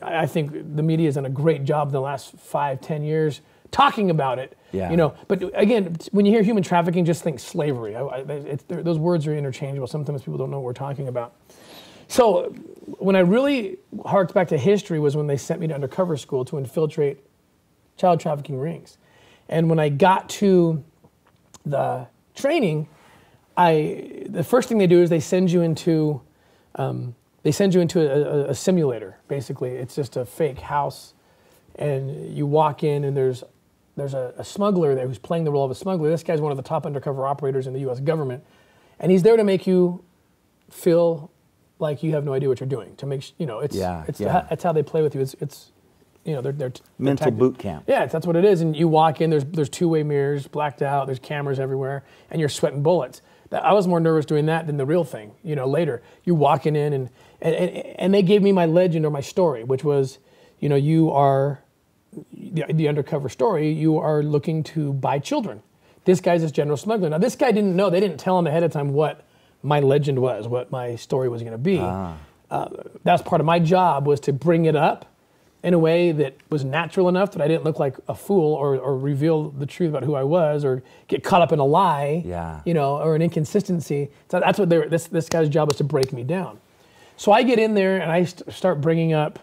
I 0.00 0.26
think 0.26 0.52
the 0.76 0.82
media 0.82 1.06
has 1.06 1.16
done 1.16 1.26
a 1.26 1.30
great 1.30 1.64
job 1.64 1.88
in 1.88 1.92
the 1.92 2.00
last 2.00 2.32
five, 2.38 2.80
ten 2.80 3.02
years 3.02 3.40
talking 3.70 4.10
about 4.10 4.38
it. 4.38 4.56
Yeah. 4.72 4.90
You 4.90 4.96
know, 4.96 5.14
but 5.28 5.42
again, 5.54 5.96
when 6.12 6.24
you 6.24 6.32
hear 6.32 6.42
human 6.42 6.62
trafficking, 6.62 7.04
just 7.04 7.22
think 7.22 7.40
slavery. 7.40 7.96
I, 7.96 8.02
I, 8.02 8.18
it's, 8.20 8.64
those 8.68 8.98
words 8.98 9.26
are 9.26 9.36
interchangeable. 9.36 9.86
Sometimes 9.86 10.22
people 10.22 10.38
don't 10.38 10.50
know 10.50 10.58
what 10.58 10.64
we're 10.64 10.72
talking 10.72 11.08
about. 11.08 11.34
So 12.08 12.54
when 12.98 13.14
I 13.16 13.20
really 13.20 13.78
harked 14.04 14.34
back 14.34 14.48
to 14.48 14.58
history 14.58 14.98
was 14.98 15.16
when 15.16 15.26
they 15.26 15.36
sent 15.36 15.60
me 15.60 15.66
to 15.68 15.74
undercover 15.74 16.16
school 16.16 16.44
to 16.46 16.58
infiltrate 16.58 17.18
child 17.96 18.20
trafficking 18.20 18.58
rings. 18.58 18.96
And 19.48 19.68
when 19.68 19.78
I 19.78 19.88
got 19.88 20.28
to 20.30 20.82
the 21.64 22.06
training, 22.34 22.88
I 23.56 24.24
the 24.28 24.44
first 24.44 24.68
thing 24.68 24.78
they 24.78 24.86
do 24.86 25.02
is 25.02 25.10
they 25.10 25.20
send 25.20 25.50
you 25.50 25.62
into 25.62 26.20
um, 26.76 27.14
they 27.42 27.52
send 27.52 27.74
you 27.74 27.80
into 27.80 28.00
a, 28.00 28.50
a, 28.50 28.54
simulator. 28.54 29.16
Basically, 29.26 29.70
it's 29.70 29.96
just 29.96 30.16
a 30.16 30.24
fake 30.24 30.60
house, 30.60 31.14
and 31.76 32.36
you 32.36 32.46
walk 32.46 32.84
in 32.84 33.04
and 33.04 33.16
there's 33.16 33.42
there's 33.96 34.14
a, 34.14 34.32
a 34.38 34.44
smuggler 34.44 34.94
there 34.94 35.08
who's 35.08 35.18
playing 35.18 35.44
the 35.44 35.50
role 35.50 35.64
of 35.64 35.70
a 35.70 35.74
smuggler. 35.74 36.08
This 36.08 36.22
guy's 36.22 36.40
one 36.40 36.52
of 36.52 36.56
the 36.56 36.62
top 36.62 36.86
undercover 36.86 37.26
operators 37.26 37.66
in 37.66 37.72
the 37.72 37.80
U.S. 37.80 38.00
government, 38.00 38.44
and 39.00 39.10
he's 39.10 39.22
there 39.22 39.36
to 39.36 39.44
make 39.44 39.66
you 39.66 40.04
feel 40.70 41.30
like 41.78 42.02
you 42.02 42.12
have 42.12 42.24
no 42.24 42.32
idea 42.32 42.48
what 42.48 42.60
you're 42.60 42.68
doing. 42.68 42.96
To 42.96 43.06
make 43.06 43.22
sh- 43.22 43.32
you 43.38 43.46
know, 43.46 43.60
it's 43.60 43.76
Yeah, 43.76 44.04
it's 44.08 44.20
yeah. 44.20 44.46
that's 44.48 44.62
how 44.64 44.72
they 44.72 44.82
play 44.82 45.02
with 45.02 45.14
you. 45.14 45.20
It's 45.20 45.34
it's 45.40 45.72
you 46.24 46.34
know 46.34 46.40
they're 46.42 46.52
they're 46.52 46.68
they're 46.70 46.82
Mental 46.98 47.30
boot 47.30 47.58
camp. 47.58 47.84
yeah, 47.86 48.06
that's 48.06 48.26
what 48.26 48.36
it 48.36 48.44
is. 48.44 48.60
And 48.60 48.76
you 48.76 48.88
walk 48.88 49.20
in, 49.20 49.30
there's 49.30 49.44
there's 49.44 49.68
two 49.68 49.88
way 49.88 50.02
mirrors, 50.02 50.46
blacked 50.46 50.82
out, 50.82 51.06
there's 51.06 51.18
cameras 51.20 51.58
everywhere, 51.60 52.04
and 52.30 52.40
you're 52.40 52.48
sweating 52.48 52.82
bullets. 52.82 53.22
That- 53.50 53.64
I 53.64 53.72
was 53.72 53.86
more 53.86 54.00
nervous 54.00 54.26
doing 54.26 54.46
that 54.46 54.66
than 54.66 54.76
the 54.76 54.84
real 54.86 55.04
thing. 55.04 55.32
You 55.42 55.56
know, 55.56 55.66
later 55.66 56.02
you 56.24 56.34
walking 56.34 56.76
in 56.76 56.92
and 56.92 57.10
and, 57.40 57.54
and 57.54 57.76
and 57.76 58.14
they 58.14 58.22
gave 58.22 58.42
me 58.42 58.52
my 58.52 58.66
legend 58.66 59.06
or 59.06 59.10
my 59.10 59.20
story, 59.22 59.64
which 59.64 59.84
was, 59.84 60.18
you 60.60 60.68
know, 60.68 60.76
you 60.76 61.10
are 61.12 61.62
the, 62.32 62.64
the 62.72 62.88
undercover 62.88 63.28
story. 63.28 63.70
You 63.72 63.98
are 63.98 64.22
looking 64.22 64.64
to 64.64 64.92
buy 64.92 65.18
children. 65.20 65.62
This 66.04 66.20
guy's 66.20 66.40
this 66.42 66.50
general 66.52 66.76
smuggler. 66.76 67.10
Now 67.10 67.18
this 67.18 67.36
guy 67.36 67.52
didn't 67.52 67.76
know. 67.76 67.90
They 67.90 68.00
didn't 68.00 68.18
tell 68.18 68.38
him 68.38 68.46
ahead 68.46 68.62
of 68.64 68.72
time 68.72 68.92
what 68.92 69.24
my 69.62 69.80
legend 69.80 70.20
was, 70.20 70.46
what 70.48 70.70
my 70.70 70.96
story 70.96 71.28
was 71.28 71.42
going 71.42 71.52
to 71.52 71.58
be. 71.58 71.78
Uh, 71.78 72.68
that's 73.04 73.22
part 73.22 73.40
of 73.40 73.46
my 73.46 73.58
job 73.58 74.06
was 74.06 74.20
to 74.20 74.32
bring 74.32 74.64
it 74.64 74.74
up 74.76 75.04
in 75.62 75.74
a 75.74 75.78
way 75.78 76.12
that 76.12 76.36
was 76.50 76.64
natural 76.64 77.08
enough 77.08 77.32
that 77.32 77.42
I 77.42 77.48
didn't 77.48 77.64
look 77.64 77.78
like 77.80 77.96
a 78.08 78.14
fool 78.14 78.54
or, 78.54 78.76
or 78.76 78.96
reveal 78.96 79.50
the 79.50 79.66
truth 79.66 79.90
about 79.90 80.04
who 80.04 80.14
I 80.14 80.22
was 80.22 80.64
or 80.64 80.82
get 81.08 81.24
caught 81.24 81.42
up 81.42 81.52
in 81.52 81.58
a 81.58 81.64
lie, 81.64 82.22
Yeah. 82.24 82.60
you 82.64 82.72
know, 82.74 82.96
or 82.98 83.16
an 83.16 83.22
inconsistency. 83.22 84.08
So 84.30 84.38
that's 84.40 84.58
what 84.58 84.68
they 84.68 84.78
were, 84.78 84.88
this, 84.88 85.08
this 85.08 85.28
guy's 85.28 85.48
job 85.48 85.68
was 85.68 85.76
to 85.78 85.84
break 85.84 86.12
me 86.12 86.22
down. 86.22 86.60
So 87.16 87.32
I 87.32 87.42
get 87.42 87.58
in 87.58 87.74
there 87.74 88.00
and 88.00 88.10
I 88.12 88.24
st- 88.24 88.52
start 88.54 88.80
bringing 88.80 89.12
up 89.12 89.40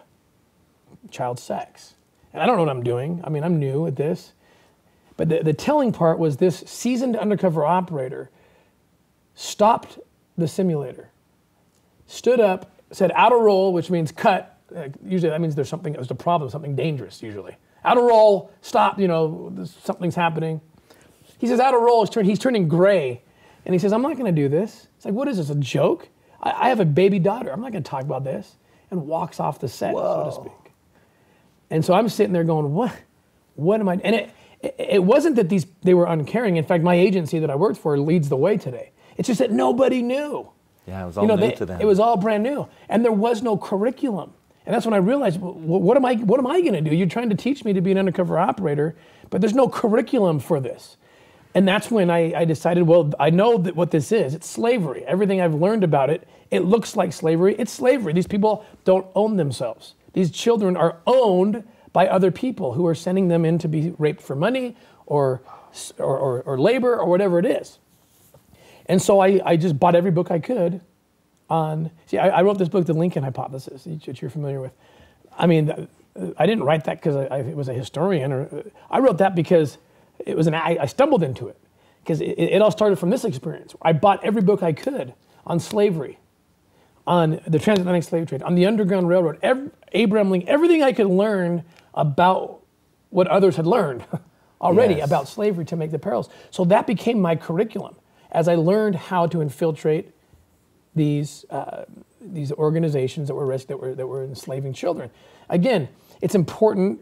child 1.10 1.38
sex. 1.38 1.94
And 2.32 2.42
I 2.42 2.46
don't 2.46 2.56
know 2.56 2.62
what 2.62 2.70
I'm 2.70 2.82
doing. 2.82 3.20
I 3.22 3.28
mean, 3.28 3.44
I'm 3.44 3.58
new 3.60 3.86
at 3.86 3.96
this. 3.96 4.32
But 5.16 5.28
the, 5.28 5.42
the 5.42 5.52
telling 5.52 5.92
part 5.92 6.18
was 6.18 6.38
this 6.38 6.58
seasoned 6.66 7.16
undercover 7.16 7.64
operator 7.64 8.30
stopped 9.36 10.00
the 10.36 10.48
simulator, 10.48 11.10
stood 12.06 12.40
up, 12.40 12.72
said 12.90 13.12
out 13.14 13.32
of 13.32 13.40
role, 13.40 13.72
which 13.72 13.90
means 13.90 14.10
cut. 14.10 14.58
Uh, 14.74 14.88
usually 15.04 15.30
that 15.30 15.40
means 15.40 15.54
there's 15.54 15.68
something, 15.68 15.92
there's 15.92 16.10
a 16.10 16.14
problem, 16.16 16.50
something 16.50 16.74
dangerous 16.74 17.22
usually. 17.22 17.56
Out 17.84 17.96
of 17.96 18.02
role, 18.02 18.50
stop, 18.62 18.98
you 18.98 19.06
know, 19.06 19.54
something's 19.84 20.16
happening. 20.16 20.60
He 21.38 21.46
says 21.46 21.60
out 21.60 21.74
of 21.74 21.82
role, 21.82 22.04
he's, 22.04 22.10
turn, 22.10 22.24
he's 22.24 22.40
turning 22.40 22.66
gray. 22.66 23.22
And 23.64 23.74
he 23.74 23.78
says, 23.78 23.92
I'm 23.92 24.02
not 24.02 24.16
going 24.16 24.34
to 24.34 24.42
do 24.42 24.48
this. 24.48 24.88
It's 24.96 25.04
like, 25.04 25.14
what 25.14 25.28
is 25.28 25.36
this, 25.36 25.50
a 25.50 25.54
joke? 25.54 26.08
I, 26.42 26.66
I 26.66 26.68
have 26.70 26.80
a 26.80 26.84
baby 26.84 27.18
daughter. 27.18 27.52
I'm 27.52 27.60
not 27.60 27.72
going 27.72 27.84
to 27.84 27.90
talk 27.90 28.02
about 28.02 28.24
this. 28.24 28.56
And 28.90 29.06
walks 29.06 29.40
off 29.40 29.58
the 29.58 29.68
set, 29.68 29.94
so 29.94 30.24
to 30.24 30.32
speak. 30.32 30.72
And 31.70 31.84
so 31.84 31.92
I'm 31.92 32.08
sitting 32.08 32.32
there 32.32 32.44
going, 32.44 32.72
what? 32.72 32.96
What 33.56 33.80
am 33.80 33.88
I? 33.88 33.94
And 34.04 34.14
it, 34.14 34.30
it, 34.60 34.76
it 34.78 35.04
wasn't 35.04 35.36
that 35.36 35.48
these 35.48 35.66
they 35.82 35.94
were 35.94 36.06
uncaring. 36.06 36.56
In 36.56 36.64
fact, 36.64 36.84
my 36.84 36.94
agency 36.94 37.40
that 37.40 37.50
I 37.50 37.56
worked 37.56 37.78
for 37.78 37.98
leads 37.98 38.28
the 38.28 38.36
way 38.36 38.56
today. 38.56 38.92
It's 39.16 39.26
just 39.26 39.38
that 39.40 39.50
nobody 39.52 40.02
knew. 40.02 40.48
Yeah, 40.86 41.02
it 41.02 41.06
was 41.06 41.16
all 41.18 41.24
You 41.24 41.28
know, 41.28 41.36
new 41.36 41.48
they- 41.48 41.54
to 41.54 41.66
them. 41.66 41.80
It 41.80 41.84
was 41.86 41.98
all 41.98 42.16
brand 42.16 42.42
new, 42.42 42.68
and 42.88 43.04
there 43.04 43.12
was 43.12 43.42
no 43.42 43.56
curriculum. 43.56 44.32
And 44.64 44.74
that's 44.74 44.84
when 44.84 44.94
I 44.94 44.98
realized, 44.98 45.38
wh- 45.40 45.56
what 45.56 45.96
am 45.96 46.04
I, 46.04 46.14
what 46.14 46.38
am 46.40 46.46
I 46.46 46.60
going 46.60 46.72
to 46.72 46.80
do? 46.80 46.94
You're 46.94 47.06
trying 47.08 47.30
to 47.30 47.36
teach 47.36 47.64
me 47.64 47.72
to 47.72 47.80
be 47.80 47.92
an 47.92 47.98
undercover 47.98 48.38
operator, 48.38 48.96
but 49.30 49.40
there's 49.40 49.54
no 49.54 49.68
curriculum 49.68 50.38
for 50.40 50.60
this. 50.60 50.96
And 51.54 51.66
that's 51.66 51.90
when 51.90 52.10
I, 52.10 52.34
I 52.40 52.44
decided, 52.44 52.82
well, 52.82 53.12
I 53.18 53.30
know 53.30 53.58
that 53.58 53.74
what 53.76 53.90
this 53.90 54.12
is. 54.12 54.34
It's 54.34 54.46
slavery. 54.48 55.04
Everything 55.06 55.40
I've 55.40 55.54
learned 55.54 55.84
about 55.84 56.10
it, 56.10 56.26
it 56.50 56.60
looks 56.64 56.96
like 56.96 57.12
slavery. 57.12 57.54
It's 57.58 57.72
slavery. 57.72 58.12
These 58.12 58.26
people 58.26 58.64
don't 58.84 59.06
own 59.14 59.36
themselves. 59.36 59.94
These 60.12 60.30
children 60.32 60.76
are 60.76 60.98
owned 61.06 61.64
by 61.92 62.08
other 62.08 62.30
people 62.30 62.74
who 62.74 62.86
are 62.86 62.94
sending 62.94 63.28
them 63.28 63.44
in 63.44 63.58
to 63.58 63.68
be 63.68 63.94
raped 63.98 64.20
for 64.20 64.36
money 64.36 64.76
or, 65.06 65.40
or, 65.98 66.18
or, 66.18 66.42
or 66.42 66.58
labor 66.60 66.94
or 66.96 67.06
whatever 67.06 67.38
it 67.38 67.46
is. 67.46 67.78
And 68.86 69.00
so 69.02 69.20
I, 69.20 69.40
I 69.44 69.56
just 69.56 69.78
bought 69.78 69.94
every 69.94 70.10
book 70.10 70.30
I 70.30 70.38
could 70.38 70.80
on. 71.50 71.90
See, 72.06 72.18
I, 72.18 72.28
I 72.28 72.42
wrote 72.42 72.58
this 72.58 72.68
book, 72.68 72.86
The 72.86 72.92
Lincoln 72.94 73.22
Hypothesis, 73.24 73.84
that 73.84 74.20
you're 74.22 74.30
familiar 74.30 74.60
with. 74.60 74.72
I 75.36 75.46
mean, 75.46 75.88
I 76.38 76.46
didn't 76.46 76.64
write 76.64 76.84
that 76.84 76.98
because 76.98 77.16
I, 77.16 77.26
I 77.26 77.42
was 77.54 77.68
a 77.68 77.74
historian, 77.74 78.32
or 78.32 78.42
uh, 78.52 78.62
I 78.90 79.00
wrote 79.00 79.18
that 79.18 79.34
because 79.34 79.78
it 80.18 80.36
was 80.36 80.46
an. 80.46 80.54
I, 80.54 80.78
I 80.80 80.86
stumbled 80.86 81.22
into 81.22 81.48
it 81.48 81.58
because 82.02 82.20
it, 82.20 82.26
it 82.38 82.62
all 82.62 82.70
started 82.70 82.96
from 82.98 83.10
this 83.10 83.24
experience. 83.24 83.74
I 83.82 83.92
bought 83.92 84.24
every 84.24 84.42
book 84.42 84.62
I 84.62 84.72
could 84.72 85.14
on 85.46 85.60
slavery, 85.60 86.18
on 87.06 87.40
the 87.46 87.58
transatlantic 87.58 88.04
slave 88.04 88.28
trade, 88.28 88.42
on 88.42 88.54
the 88.54 88.66
Underground 88.66 89.08
Railroad, 89.08 89.38
every, 89.42 89.70
Abraham 89.92 90.30
Lincoln, 90.30 90.48
everything 90.48 90.82
I 90.82 90.92
could 90.92 91.06
learn 91.08 91.64
about 91.94 92.62
what 93.10 93.26
others 93.28 93.56
had 93.56 93.66
learned 93.66 94.04
already 94.60 94.94
Yes. 94.94 95.06
about 95.06 95.28
slavery 95.28 95.64
to 95.66 95.76
make 95.76 95.90
the 95.90 95.98
parallels. 95.98 96.28
So 96.50 96.64
that 96.66 96.86
became 96.86 97.20
my 97.20 97.36
curriculum 97.36 97.96
as 98.36 98.48
I 98.48 98.54
learned 98.54 98.94
how 98.94 99.26
to 99.28 99.40
infiltrate 99.40 100.12
these 100.94 101.46
uh, 101.50 101.86
these 102.20 102.52
organizations 102.52 103.28
that 103.28 103.34
were 103.34 103.46
res- 103.46 103.64
that 103.64 103.80
were 103.80 103.94
that 103.94 104.06
were 104.06 104.22
enslaving 104.22 104.74
children. 104.74 105.10
Again, 105.48 105.88
it's 106.20 106.34
important 106.34 107.00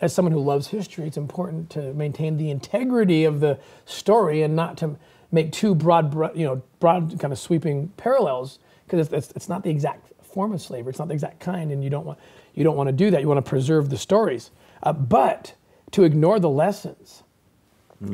as 0.00 0.14
someone 0.14 0.32
who 0.32 0.40
loves 0.40 0.68
history. 0.68 1.06
It's 1.06 1.16
important 1.16 1.68
to 1.70 1.92
maintain 1.94 2.36
the 2.36 2.50
integrity 2.50 3.24
of 3.24 3.40
the 3.40 3.58
story 3.86 4.42
and 4.42 4.54
not 4.54 4.78
to 4.78 4.96
make 5.32 5.50
too 5.50 5.74
broad, 5.74 6.14
you 6.36 6.46
know, 6.46 6.62
broad 6.78 7.18
kind 7.18 7.32
of 7.32 7.38
sweeping 7.40 7.88
parallels 7.96 8.60
because 8.86 9.08
it's, 9.08 9.12
it's, 9.12 9.36
it's 9.36 9.48
not 9.48 9.64
the 9.64 9.70
exact 9.70 10.12
form 10.24 10.52
of 10.52 10.62
slavery. 10.62 10.90
It's 10.90 11.00
not 11.00 11.08
the 11.08 11.14
exact 11.14 11.40
kind, 11.40 11.72
and 11.72 11.82
you 11.82 11.90
don't 11.90 12.06
want 12.06 12.20
you 12.54 12.62
don't 12.62 12.76
want 12.76 12.86
to 12.86 12.92
do 12.92 13.10
that. 13.10 13.20
You 13.20 13.28
want 13.28 13.44
to 13.44 13.48
preserve 13.48 13.90
the 13.90 13.98
stories, 13.98 14.52
uh, 14.84 14.92
but 14.92 15.54
to 15.90 16.04
ignore 16.04 16.38
the 16.38 16.50
lessons 16.50 17.24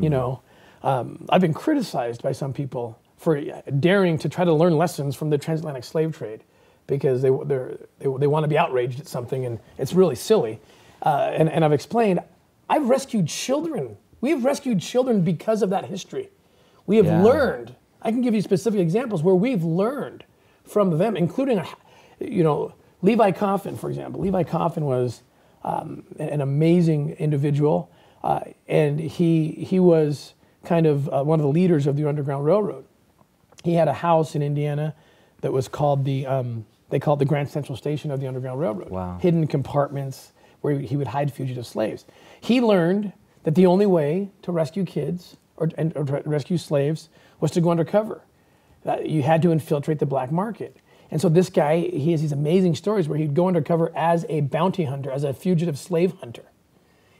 you 0.00 0.09
know, 0.11 0.40
um, 0.84 1.24
I've 1.30 1.40
been 1.40 1.54
criticized 1.54 2.22
by 2.22 2.32
some 2.32 2.52
people 2.52 2.98
for 3.16 3.40
daring 3.80 4.18
to 4.18 4.28
try 4.28 4.44
to 4.44 4.52
learn 4.52 4.76
lessons 4.76 5.16
from 5.16 5.30
the 5.30 5.38
transatlantic 5.38 5.82
slave 5.84 6.16
trade 6.16 6.44
because 6.86 7.22
they, 7.22 7.30
they, 7.30 7.76
they 8.00 8.26
want 8.26 8.44
to 8.44 8.48
be 8.48 8.58
outraged 8.58 9.00
at 9.00 9.08
something 9.08 9.46
and 9.46 9.58
it's 9.78 9.94
really 9.94 10.14
silly. 10.14 10.60
Uh, 11.02 11.30
and, 11.32 11.48
and 11.48 11.64
I've 11.64 11.72
explained, 11.72 12.20
I've 12.68 12.88
rescued 12.88 13.26
children. 13.28 13.96
We've 14.20 14.44
rescued 14.44 14.80
children 14.80 15.22
because 15.22 15.62
of 15.62 15.70
that 15.70 15.86
history. 15.86 16.28
We 16.86 16.98
have 16.98 17.06
Yeah. 17.06 17.22
learned, 17.22 17.74
I 18.02 18.10
can 18.10 18.20
give 18.20 18.34
you 18.34 18.42
specific 18.42 18.80
examples 18.80 19.22
where 19.22 19.34
we've 19.34 19.64
learned 19.64 20.24
from 20.64 20.98
them, 20.98 21.16
including, 21.16 21.62
you 22.20 22.42
know, 22.44 22.74
Levi 23.00 23.32
Coffin, 23.32 23.76
for 23.76 23.88
example. 23.88 24.20
Levi 24.20 24.42
Coffin 24.42 24.84
was 24.84 25.22
um, 25.62 26.04
an 26.18 26.42
amazing 26.42 27.10
individual, 27.18 27.90
uh, 28.22 28.40
and 28.68 29.00
he 29.00 29.50
he 29.52 29.80
was 29.80 30.34
kind 30.64 30.87
of 30.87 31.09
uh, 31.09 31.23
one 31.23 31.40
of 31.40 31.44
the 31.44 31.52
leaders 31.52 31.87
of 31.87 31.97
the 31.97 32.09
Underground 32.09 32.44
Railroad. 32.44 32.85
He 33.62 33.75
had 33.75 33.88
a 33.88 33.92
house 33.92 34.35
in 34.35 34.42
Indiana 34.42 34.94
that 35.40 35.52
was 35.52 35.68
called 35.68 36.04
the 36.04 36.26
um, 36.26 36.66
they 36.90 37.00
called 37.00 37.18
the 37.18 37.25
Grand 37.25 37.49
Central 37.49 37.76
Station 37.76 38.11
of 38.11 38.21
the 38.21 38.26
Underground 38.26 38.61
Railroad. 38.61 38.90
Wow. 38.90 39.18
Hidden 39.21 39.47
compartments 39.47 40.33
where 40.61 40.78
he 40.78 40.97
would 40.97 41.09
hide 41.09 41.33
fugitive 41.33 41.66
slaves. 41.66 42.04
He 42.40 42.61
learned 42.61 43.12
that 43.42 43.54
the 43.54 43.66
only 43.66 43.87
way 43.87 44.30
to 44.42 44.52
rescue 44.52 44.85
kids 44.85 45.37
or, 45.56 45.71
and, 45.76 45.92
or 45.97 46.04
to 46.04 46.23
rescue 46.25 46.56
slaves 46.56 47.09
was 47.40 47.50
to 47.52 47.61
go 47.61 47.71
undercover. 47.71 48.23
That 48.85 49.09
you 49.09 49.23
had 49.23 49.42
to 49.42 49.52
infiltrate 49.52 49.99
the 49.99 50.06
black 50.06 50.30
market. 50.30 50.76
And 51.11 51.21
so 51.21 51.28
this 51.28 51.49
guy, 51.49 51.80
he 51.80 52.12
has 52.12 52.23
these 52.23 52.33
amazing 52.33 52.75
stories 52.75 53.09
where 53.09 53.18
he'd 53.18 53.35
go 53.35 53.47
undercover 53.47 53.92
as 53.94 54.26
a 54.28 54.40
bounty 54.40 54.85
hunter, 54.85 55.11
as 55.11 55.25
a 55.25 55.33
fugitive 55.33 55.78
slave 55.78 56.12
hunter. 56.21 56.44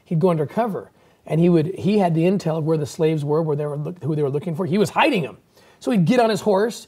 He'd 0.03 0.19
go 0.19 0.29
undercover, 0.29 0.91
and 1.25 1.39
he 1.39 1.49
would 1.49 1.67
he 1.75 1.97
had 1.97 2.13
the 2.13 2.23
intel 2.23 2.57
of 2.57 2.65
where 2.65 2.77
the 2.77 2.85
slaves 2.85 3.25
were, 3.25 3.41
where 3.41 3.55
they 3.55 3.65
were 3.65 3.77
who 3.77 4.15
they 4.15 4.23
were 4.23 4.29
looking 4.29 4.55
for. 4.55 4.65
He 4.65 4.77
was 4.77 4.91
hiding 4.91 5.23
them. 5.23 5.37
So 5.79 5.91
he'd 5.91 6.05
get 6.05 6.19
on 6.19 6.29
his 6.29 6.41
horse, 6.41 6.87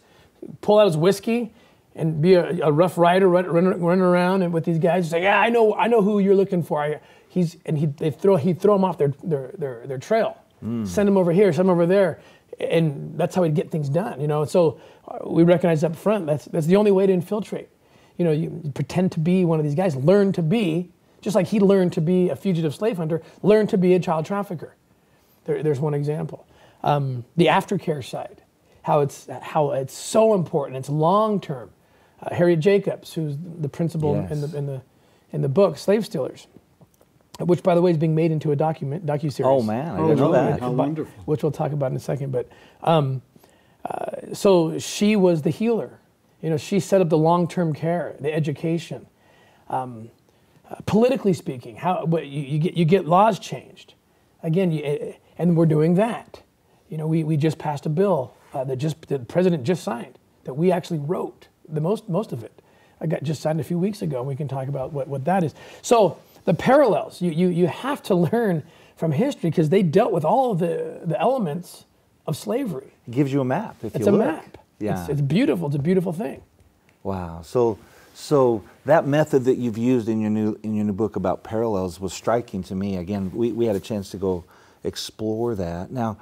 pull 0.61 0.79
out 0.79 0.85
his 0.85 0.97
whiskey, 0.97 1.53
and 1.95 2.21
be 2.21 2.35
a, 2.35 2.67
a 2.67 2.71
rough 2.71 2.97
rider, 2.97 3.27
run, 3.27 3.45
run, 3.47 3.81
run 3.81 3.99
around 3.99 4.43
and 4.43 4.53
with 4.53 4.65
these 4.65 4.79
guys. 4.79 5.09
Say, 5.09 5.23
yeah, 5.23 5.39
I 5.39 5.49
know, 5.49 5.75
I 5.75 5.87
know 5.87 6.01
who 6.01 6.19
you're 6.19 6.35
looking 6.35 6.63
for. 6.63 6.81
I, 6.81 6.99
he's 7.27 7.57
and 7.65 7.77
he 7.77 7.87
they 7.87 8.11
throw 8.11 8.35
he'd 8.37 8.61
throw 8.61 8.75
them 8.75 8.83
off 8.83 8.97
their 8.97 9.13
their 9.23 9.51
their, 9.57 9.87
their 9.87 9.97
trail, 9.97 10.37
send 10.85 11.07
them 11.07 11.17
over 11.17 11.31
here, 11.31 11.51
send 11.51 11.67
them 11.67 11.73
over 11.73 11.85
there, 11.85 12.19
and 12.59 13.17
that's 13.17 13.35
how 13.35 13.43
he'd 13.43 13.55
get 13.55 13.71
things 13.71 13.89
done. 13.89 14.21
You 14.21 14.27
know, 14.27 14.45
so 14.45 14.79
uh, 15.07 15.19
we 15.27 15.43
recognize 15.43 15.83
up 15.83 15.95
front 15.95 16.25
that's 16.25 16.45
that's 16.45 16.67
the 16.67 16.75
only 16.75 16.91
way 16.91 17.07
to 17.07 17.13
infiltrate. 17.13 17.69
You 18.17 18.25
know, 18.25 18.31
you 18.31 18.71
pretend 18.73 19.11
to 19.13 19.19
be 19.19 19.45
one 19.45 19.59
of 19.59 19.65
these 19.65 19.75
guys, 19.75 19.95
learn 19.95 20.31
to 20.33 20.41
be 20.41 20.91
just 21.21 21.35
like 21.35 21.47
he 21.47 21.59
learned 21.59 21.93
to 21.93 22.01
be 22.01 22.29
a 22.29 22.35
fugitive 22.35 22.73
slave 22.75 22.97
hunter, 22.97 23.21
learned 23.41 23.69
to 23.69 23.77
be 23.77 23.93
a 23.93 23.99
child 23.99 24.25
trafficker. 24.25 24.75
There, 25.45 25.63
there's 25.63 25.79
one 25.79 25.93
example. 25.93 26.45
Um, 26.83 27.25
the 27.35 27.47
aftercare 27.47 28.03
side, 28.03 28.43
how 28.83 29.01
it's 29.01 29.27
how 29.41 29.71
it's 29.71 29.93
so 29.93 30.33
important. 30.33 30.77
It's 30.77 30.89
long 30.89 31.39
term. 31.41 31.71
Uh, 32.21 32.33
Harriet 32.33 32.59
Jacobs, 32.59 33.13
who's 33.13 33.35
the 33.59 33.69
principal 33.69 34.15
in 34.15 34.41
the 34.41 34.57
in 34.57 34.65
the 34.65 34.81
in 35.31 35.41
the 35.41 35.49
book 35.49 35.77
Slave 35.77 36.05
Stealers, 36.05 36.47
which 37.39 37.61
by 37.63 37.75
the 37.75 37.81
way 37.81 37.91
is 37.91 37.97
being 37.97 38.15
made 38.15 38.31
into 38.31 38.51
a 38.51 38.55
document 38.55 39.05
docu 39.05 39.31
series. 39.31 39.41
Oh 39.41 39.61
man, 39.61 39.89
I 39.95 39.97
Oh, 39.99 40.07
didn't 40.07 40.19
know 40.19 40.31
that. 40.31 40.59
How 40.59 40.71
wonderful. 40.71 41.23
Which 41.25 41.43
we'll 41.43 41.51
talk 41.51 41.71
about 41.73 41.91
in 41.91 41.97
a 41.97 42.01
second. 42.01 42.31
But 42.31 42.47
um, 42.83 43.21
uh, 43.85 44.33
so 44.33 44.79
she 44.79 45.15
was 45.15 45.41
the 45.43 45.49
healer. 45.49 45.99
You 46.41 46.51
know, 46.51 46.57
she 46.57 46.79
set 46.79 47.01
up 47.01 47.09
the 47.09 47.17
long-term 47.17 47.73
care, 47.73 48.15
the 48.19 48.31
education. 48.33 49.07
Um, 49.69 50.09
uh, 50.69 50.75
politically 50.85 51.33
speaking, 51.33 51.75
how 51.77 52.05
you, 52.11 52.41
you 52.41 52.59
get 52.59 52.73
you 52.75 52.85
get 52.85 53.05
laws 53.07 53.39
changed. 53.39 53.93
Again, 54.43 54.71
you, 54.71 54.83
eh, 54.83 55.13
and 55.37 55.55
we're 55.57 55.65
doing 55.65 55.95
that. 55.95 56.41
You 56.89 56.97
know, 56.97 57.07
we, 57.07 57.23
we 57.23 57.37
just 57.37 57.57
passed 57.57 57.85
a 57.85 57.89
bill 57.89 58.33
uh, 58.53 58.63
that 58.65 58.77
just 58.77 59.07
the 59.07 59.19
president 59.19 59.63
just 59.63 59.83
signed 59.83 60.17
that 60.45 60.53
we 60.53 60.71
actually 60.71 60.99
wrote 60.99 61.47
the 61.67 61.81
most 61.81 62.07
most 62.09 62.31
of 62.31 62.43
it. 62.43 62.61
I 62.99 63.07
got 63.07 63.23
just 63.23 63.41
signed 63.41 63.59
a 63.59 63.63
few 63.63 63.77
weeks 63.77 64.01
ago, 64.01 64.19
and 64.19 64.27
we 64.27 64.35
can 64.35 64.47
talk 64.47 64.67
about 64.67 64.91
what, 64.93 65.07
what 65.07 65.25
that 65.25 65.43
is. 65.43 65.53
So 65.81 66.17
the 66.45 66.53
parallels 66.53 67.21
you 67.21 67.31
you 67.31 67.47
you 67.49 67.67
have 67.67 68.01
to 68.03 68.15
learn 68.31 68.63
from 68.95 69.11
history 69.11 69.49
because 69.49 69.69
they 69.69 69.83
dealt 69.83 70.11
with 70.11 70.25
all 70.25 70.51
of 70.51 70.59
the 70.59 71.01
the 71.05 71.19
elements 71.19 71.85
of 72.25 72.35
slavery. 72.35 72.91
It 73.07 73.11
gives 73.11 73.31
you 73.31 73.41
a 73.41 73.45
map 73.45 73.75
if 73.83 73.95
It's 73.95 74.05
you 74.05 74.11
a 74.11 74.17
look. 74.17 74.27
map. 74.27 74.57
Yeah. 74.79 74.99
It's, 75.01 75.09
it's 75.09 75.21
beautiful. 75.21 75.67
It's 75.67 75.75
a 75.75 75.79
beautiful 75.79 76.11
thing. 76.13 76.41
Wow. 77.03 77.41
So, 77.41 77.79
so 78.19 78.63
that 78.85 79.05
method 79.05 79.45
that 79.45 79.57
you've 79.57 79.77
used 79.77 80.09
in 80.09 80.19
your 80.19 80.31
new 80.31 80.59
in 80.63 80.73
your 80.73 80.85
new 80.85 80.91
book 80.91 81.15
about 81.15 81.43
parallels 81.43 81.99
was 81.99 82.13
striking 82.13 82.63
to 82.63 82.73
me. 82.73 82.97
Again, 82.97 83.31
we, 83.31 83.51
we 83.51 83.65
had 83.65 83.75
a 83.75 83.79
chance 83.79 84.09
to 84.09 84.17
go 84.17 84.43
explore 84.83 85.53
that. 85.53 85.91
Now, 85.91 86.17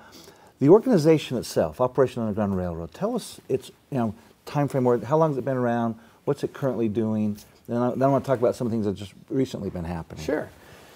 the 0.59 0.67
organization 0.67 1.37
itself, 1.37 1.79
Operation 1.79 2.21
Underground 2.21 2.57
Railroad. 2.57 2.93
Tell 2.93 3.15
us 3.15 3.39
its 3.47 3.71
you 3.91 3.97
know 3.97 4.15
time 4.45 4.67
frame. 4.67 4.83
How 5.03 5.15
long 5.15 5.29
has 5.31 5.37
it 5.37 5.45
been 5.45 5.55
around? 5.55 5.95
What's 6.25 6.43
it 6.43 6.51
currently 6.51 6.89
doing? 6.89 7.37
Then 7.65 7.81
I, 7.81 7.91
then 7.91 8.03
I 8.03 8.07
want 8.07 8.25
to 8.25 8.27
talk 8.29 8.39
about 8.39 8.57
some 8.57 8.69
things 8.69 8.85
that 8.85 8.95
just 8.95 9.13
recently 9.29 9.69
been 9.69 9.85
happening. 9.85 10.21
Sure. 10.21 10.49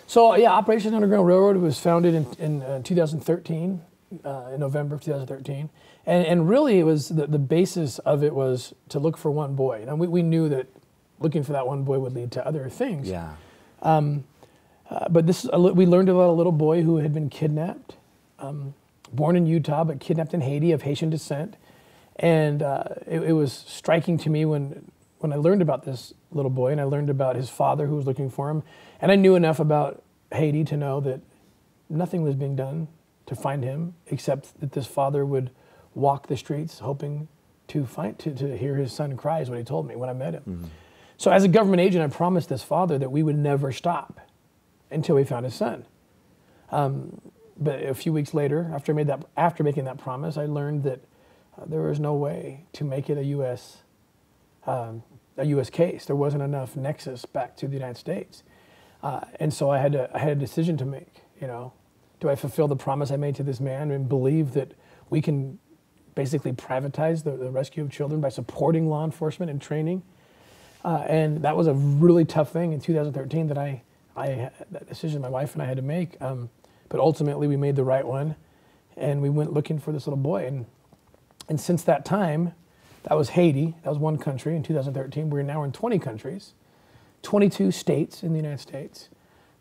So 0.05 0.35
yeah, 0.35 0.51
Operation 0.51 0.93
Underground 0.93 1.27
Railroad 1.27 1.55
was 1.57 1.79
founded 1.79 2.13
in, 2.13 2.27
in 2.39 2.61
uh, 2.61 2.81
2013, 2.83 3.81
uh, 4.25 4.49
in 4.53 4.59
November 4.59 4.95
of 4.95 5.01
2013, 5.01 5.69
and 6.05 6.25
and 6.25 6.49
really 6.49 6.77
it 6.77 6.83
was 6.83 7.07
the, 7.07 7.25
the 7.25 7.39
basis 7.39 7.99
of 7.99 8.21
it 8.21 8.35
was 8.35 8.73
to 8.89 8.99
look 8.99 9.17
for 9.17 9.31
one 9.31 9.55
boy. 9.55 9.85
And 9.87 9.97
we, 9.97 10.07
we 10.07 10.23
knew 10.23 10.49
that 10.49 10.67
looking 11.19 11.43
for 11.43 11.53
that 11.53 11.67
one 11.67 11.83
boy 11.83 11.99
would 11.99 12.13
lead 12.13 12.31
to 12.33 12.45
other 12.45 12.69
things. 12.69 13.09
Yeah. 13.09 13.33
Uh, 14.89 15.07
but 15.09 15.27
this 15.27 15.47
we 15.53 15.85
learned 15.85 16.09
about 16.09 16.29
a 16.29 16.33
little 16.33 16.51
boy 16.51 16.81
who 16.81 16.97
had 16.97 17.13
been 17.13 17.29
kidnapped, 17.29 17.95
um, 18.39 18.73
born 19.13 19.35
in 19.35 19.45
Utah 19.45 19.83
but 19.83 19.99
kidnapped 19.99 20.33
in 20.33 20.41
Haiti 20.41 20.71
of 20.71 20.81
Haitian 20.81 21.09
descent, 21.11 21.57
and 22.15 22.63
uh, 22.63 22.85
it, 23.05 23.21
it 23.21 23.33
was 23.33 23.53
striking 23.53 24.17
to 24.17 24.29
me 24.29 24.45
when 24.45 24.91
when 25.19 25.31
I 25.31 25.35
learned 25.35 25.61
about 25.61 25.83
this 25.83 26.13
little 26.31 26.49
boy 26.49 26.71
and 26.71 26.81
I 26.81 26.85
learned 26.85 27.09
about 27.09 27.35
his 27.35 27.49
father 27.49 27.87
who 27.87 27.95
was 27.95 28.05
looking 28.07 28.29
for 28.29 28.49
him, 28.49 28.63
and 28.99 29.11
I 29.11 29.15
knew 29.15 29.35
enough 29.35 29.59
about 29.59 30.01
Haiti 30.33 30.63
to 30.65 30.77
know 30.77 30.99
that 31.01 31.19
nothing 31.89 32.23
was 32.23 32.35
being 32.35 32.55
done 32.55 32.87
to 33.27 33.35
find 33.35 33.63
him 33.63 33.93
except 34.07 34.59
that 34.59 34.71
this 34.71 34.87
father 34.87 35.23
would 35.25 35.51
walk 35.93 36.27
the 36.27 36.37
streets 36.37 36.79
hoping 36.79 37.27
to 37.67 37.85
find 37.85 38.17
to, 38.19 38.33
to 38.33 38.57
hear 38.57 38.75
his 38.75 38.91
son 38.91 39.15
cry 39.15 39.41
is 39.41 39.49
what 39.49 39.59
he 39.59 39.63
told 39.63 39.87
me 39.87 39.95
when 39.95 40.09
I 40.09 40.13
met 40.13 40.33
him. 40.33 40.71
So 41.19 41.31
as 41.31 41.43
a 41.43 41.49
government 41.49 41.81
agent, 41.81 42.01
I 42.01 42.15
promised 42.15 42.47
this 42.47 42.63
father 42.63 42.97
that 42.97 43.11
we 43.11 43.23
would 43.23 43.37
never 43.37 43.73
stop 43.73 44.21
until 44.89 45.17
we 45.17 45.25
found 45.25 45.43
his 45.43 45.53
son. 45.53 45.85
Um, 46.71 47.19
but 47.57 47.83
a 47.83 47.93
few 47.93 48.13
weeks 48.13 48.33
later, 48.33 48.71
after 48.73 48.93
I 48.93 48.95
made 48.95 49.07
that, 49.07 49.25
after 49.35 49.61
making 49.61 49.83
that 49.83 49.97
promise, 49.97 50.37
I 50.37 50.45
learned 50.45 50.83
that 50.83 51.01
uh, 51.57 51.65
there 51.65 51.81
was 51.81 51.99
no 51.99 52.13
way 52.13 52.67
to 52.71 52.85
make 52.85 53.09
it 53.09 53.17
a 53.17 53.23
U.S. 53.25 53.79
Um, 54.65 55.03
a 55.35 55.45
U.S. 55.47 55.69
case. 55.69 56.05
There 56.05 56.15
wasn't 56.15 56.41
enough 56.41 56.77
nexus 56.77 57.25
back 57.25 57.57
to 57.57 57.67
the 57.67 57.73
United 57.73 57.97
States, 57.97 58.43
uh, 59.03 59.19
and 59.41 59.53
so 59.53 59.69
I 59.69 59.79
had 59.79 59.95
had 60.15 60.29
a 60.29 60.35
decision 60.35 60.77
to 60.77 60.85
make. 60.85 61.15
You 61.41 61.47
know, 61.47 61.73
do 62.21 62.29
I 62.29 62.35
fulfill 62.35 62.69
the 62.69 62.77
promise 62.77 63.11
I 63.11 63.17
made 63.17 63.35
to 63.35 63.43
this 63.43 63.59
man 63.59 63.91
and 63.91 64.07
believe 64.07 64.53
that 64.53 64.71
we 65.09 65.21
can 65.21 65.59
basically 66.15 66.53
privatize 66.53 67.25
the, 67.25 67.31
the 67.31 67.51
rescue 67.51 67.83
of 67.83 67.91
children 67.91 68.21
by 68.21 68.29
supporting 68.29 68.87
law 68.87 69.03
enforcement 69.03 69.49
and 69.49 69.61
training? 69.61 70.03
Uh, 70.83 71.03
and 71.07 71.41
that 71.41 71.57
was 71.57 71.67
a 71.67 71.73
really 71.73 72.25
tough 72.25 72.51
thing 72.51 72.71
in 72.71 72.79
2013 72.79 73.47
that 73.47 73.57
I, 73.57 73.81
I 74.15 74.49
that 74.71 74.87
decision 74.87 75.21
my 75.21 75.29
wife 75.29 75.53
and 75.53 75.61
I 75.61 75.65
had 75.65 75.77
to 75.77 75.83
make. 75.83 76.21
Um, 76.21 76.49
but 76.87 76.99
ultimately, 76.99 77.47
we 77.47 77.57
made 77.57 77.75
the 77.75 77.83
right 77.83 78.05
one, 78.05 78.35
and 78.97 79.21
we 79.21 79.29
went 79.29 79.53
looking 79.53 79.79
for 79.79 79.91
this 79.91 80.07
little 80.07 80.17
boy. 80.17 80.45
And 80.45 80.65
and 81.47 81.59
since 81.59 81.83
that 81.83 82.05
time, 82.05 82.53
that 83.03 83.15
was 83.15 83.29
Haiti. 83.29 83.75
That 83.83 83.89
was 83.89 83.99
one 83.99 84.17
country 84.17 84.55
in 84.55 84.63
2013. 84.63 85.29
We're 85.29 85.43
now 85.43 85.63
in 85.63 85.71
20 85.71 85.99
countries, 85.99 86.53
22 87.23 87.71
states 87.71 88.23
in 88.23 88.31
the 88.31 88.37
United 88.37 88.59
States. 88.59 89.09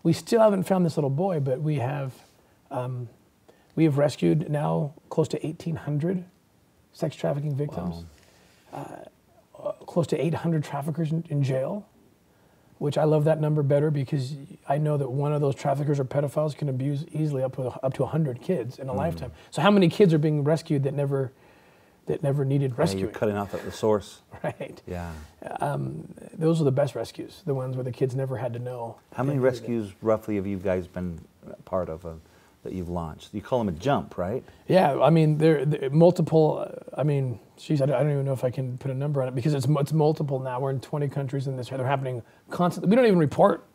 We 0.03 0.13
still 0.13 0.41
haven't 0.41 0.65
found 0.65 0.87
this 0.87 0.97
little 0.97 1.11
boy, 1.11 1.41
but 1.41 1.61
we 1.61 1.77
have 1.77 2.15
um, 2.71 3.09
we 3.75 3.85
have 3.85 3.99
rescued 3.99 4.51
now 4.51 4.95
close 5.09 5.29
to 5.29 5.39
1,800 5.39 6.25
sex 6.93 7.15
trafficking 7.15 7.55
victims. 7.55 8.05
Uh, 8.73 8.77
uh, 8.77 9.05
close 9.89 10.07
to 10.07 10.23
800 10.23 10.63
traffickers 10.63 11.11
in, 11.11 11.25
in 11.31 11.43
jail, 11.43 11.89
which 12.77 12.99
I 12.99 13.05
love 13.05 13.25
that 13.25 13.41
number 13.41 13.63
better 13.63 13.91
because 13.91 14.37
I 14.69 14.77
know 14.77 14.99
that 14.99 15.11
one 15.11 15.33
of 15.33 15.41
those 15.41 15.55
traffickers 15.55 15.99
or 15.99 16.05
pedophiles 16.05 16.55
can 16.55 16.69
abuse 16.69 17.07
easily 17.11 17.43
up 17.43 17.57
to 17.57 17.63
up 17.83 17.95
to 17.95 18.03
100 18.03 18.43
kids 18.43 18.79
in 18.79 18.89
a 18.89 18.93
hmm. 18.93 18.99
lifetime. 18.99 19.33
So 19.51 19.63
how 19.63 19.71
many 19.71 19.89
kids 19.89 20.13
are 20.13 20.19
being 20.19 20.45
rescued 20.45 20.83
that 20.85 20.93
never 20.95 21.33
that 22.07 22.23
never 22.23 22.45
needed 22.45 22.75
Yeah, 23.01 23.07
you're 23.07 23.11
cutting 23.19 23.37
off 23.37 23.55
at 23.55 23.65
the 23.65 23.73
source. 23.73 24.21
right. 24.45 24.81
Yeah. 24.87 25.13
Um, 25.61 26.09
those 26.35 26.61
are 26.61 26.65
the 26.65 26.73
best 26.73 26.95
rescues, 26.95 27.43
the 27.47 27.55
ones 27.55 27.77
where 27.77 27.85
the 27.85 27.93
kids 27.93 28.15
never 28.15 28.37
had 28.37 28.53
to 28.55 28.59
know. 28.59 28.99
How 29.15 29.23
many 29.23 29.39
they 29.39 29.45
needed 29.45 29.57
it. 29.57 29.61
rescues 29.61 29.93
roughly 30.03 30.37
have 30.37 30.47
you 30.47 30.59
guys 30.59 30.87
been 30.87 31.21
part 31.65 31.89
of 31.89 32.03
that 32.65 32.73
you've 32.73 32.89
launched? 32.89 33.33
You 33.33 33.41
call 33.41 33.59
them 33.59 33.69
a 33.69 33.79
jump, 33.79 34.19
right? 34.19 34.45
Yeah, 34.67 35.01
I 35.01 35.11
mean, 35.11 35.39
there 35.39 35.65
multiple. 35.91 36.67
I 36.97 37.03
mean, 37.03 37.39
geez, 37.57 37.81
I 37.81 37.87
don't, 37.87 37.97
I 37.97 38.03
don't 38.03 38.13
even 38.13 38.25
know 38.25 38.33
if 38.33 38.45
I 38.45 38.51
can 38.51 38.79
put 38.79 38.91
a 38.91 38.95
number 38.95 39.23
on 39.23 39.29
it 39.29 39.35
because 39.35 39.55
it's 39.55 39.67
it's 39.69 39.93
multiple 39.93 40.41
now. 40.41 40.61
We're 40.61 40.71
in 40.71 40.81
20 40.81 41.09
countries 41.09 41.47
and 41.47 41.59
this 41.59 41.69
they're 41.69 41.87
happening 41.87 42.23
constantly. 42.51 42.91
We 42.91 42.97
don't 42.97 43.07
even 43.07 43.19
report 43.19 43.67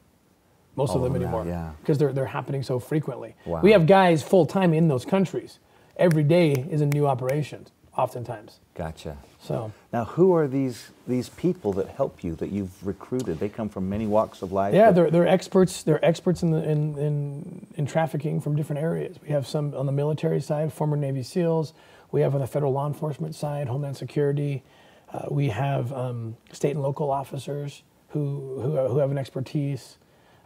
most 0.75 0.91
All 0.91 0.97
of 0.97 1.01
oh, 1.01 1.05
them 1.05 1.15
of 1.15 1.21
them 1.21 1.29
anymore 1.29 1.45
yeah. 1.45 1.71
because 1.81 1.97
they're 1.97 2.13
they're 2.13 2.25
happening 2.25 2.63
so 2.63 2.79
frequently. 2.79 3.35
Wow. 3.45 3.61
We 3.61 3.71
have 3.71 3.85
guys 3.85 4.23
full 4.23 4.45
time 4.45 4.73
in 4.73 4.87
those 4.87 5.05
countries. 5.05 5.59
Every 5.97 6.23
day 6.23 6.53
is 6.53 6.81
a 6.81 6.87
new 6.87 7.05
operation, 7.05 7.67
oftentimes. 7.97 8.59
Gotcha. 8.75 9.17
So 9.39 9.71
Now, 9.91 10.05
who 10.05 10.33
are 10.35 10.47
these 10.47 10.91
these 11.07 11.29
people 11.29 11.73
that 11.73 11.89
help 11.89 12.23
you 12.23 12.35
that 12.35 12.51
you've 12.51 12.85
recruited? 12.85 13.39
They 13.39 13.49
come 13.49 13.69
from 13.69 13.89
many 13.89 14.07
walks 14.07 14.41
of 14.41 14.51
life. 14.51 14.73
yeah, 14.73 14.91
they're 14.91 15.11
they're 15.11 15.27
experts. 15.27 15.83
They're 15.83 16.03
experts 16.03 16.43
in 16.43 16.51
the 16.51 16.63
in, 16.63 16.97
in 16.97 17.67
in 17.75 17.85
trafficking 17.85 18.39
from 18.41 18.55
different 18.55 18.81
areas. 18.81 19.17
We 19.21 19.29
have 19.29 19.45
some 19.47 19.73
on 19.75 19.85
the 19.85 19.91
military 19.91 20.41
side, 20.41 20.71
former 20.73 20.97
Navy 20.97 21.23
SEALs. 21.23 21.73
We 22.11 22.21
have 22.21 22.33
on 22.35 22.41
the 22.41 22.47
federal 22.47 22.71
law 22.71 22.87
enforcement 22.87 23.35
side, 23.35 23.67
Homeland 23.67 23.97
Security. 23.97 24.63
Uh, 25.11 25.25
we 25.29 25.49
have 25.49 25.91
um, 25.93 26.37
state 26.51 26.71
and 26.71 26.81
local 26.81 27.11
officers 27.11 27.83
who 28.09 28.59
who, 28.61 28.87
who 28.87 28.97
have 28.99 29.11
an 29.11 29.17
expertise. 29.17 29.97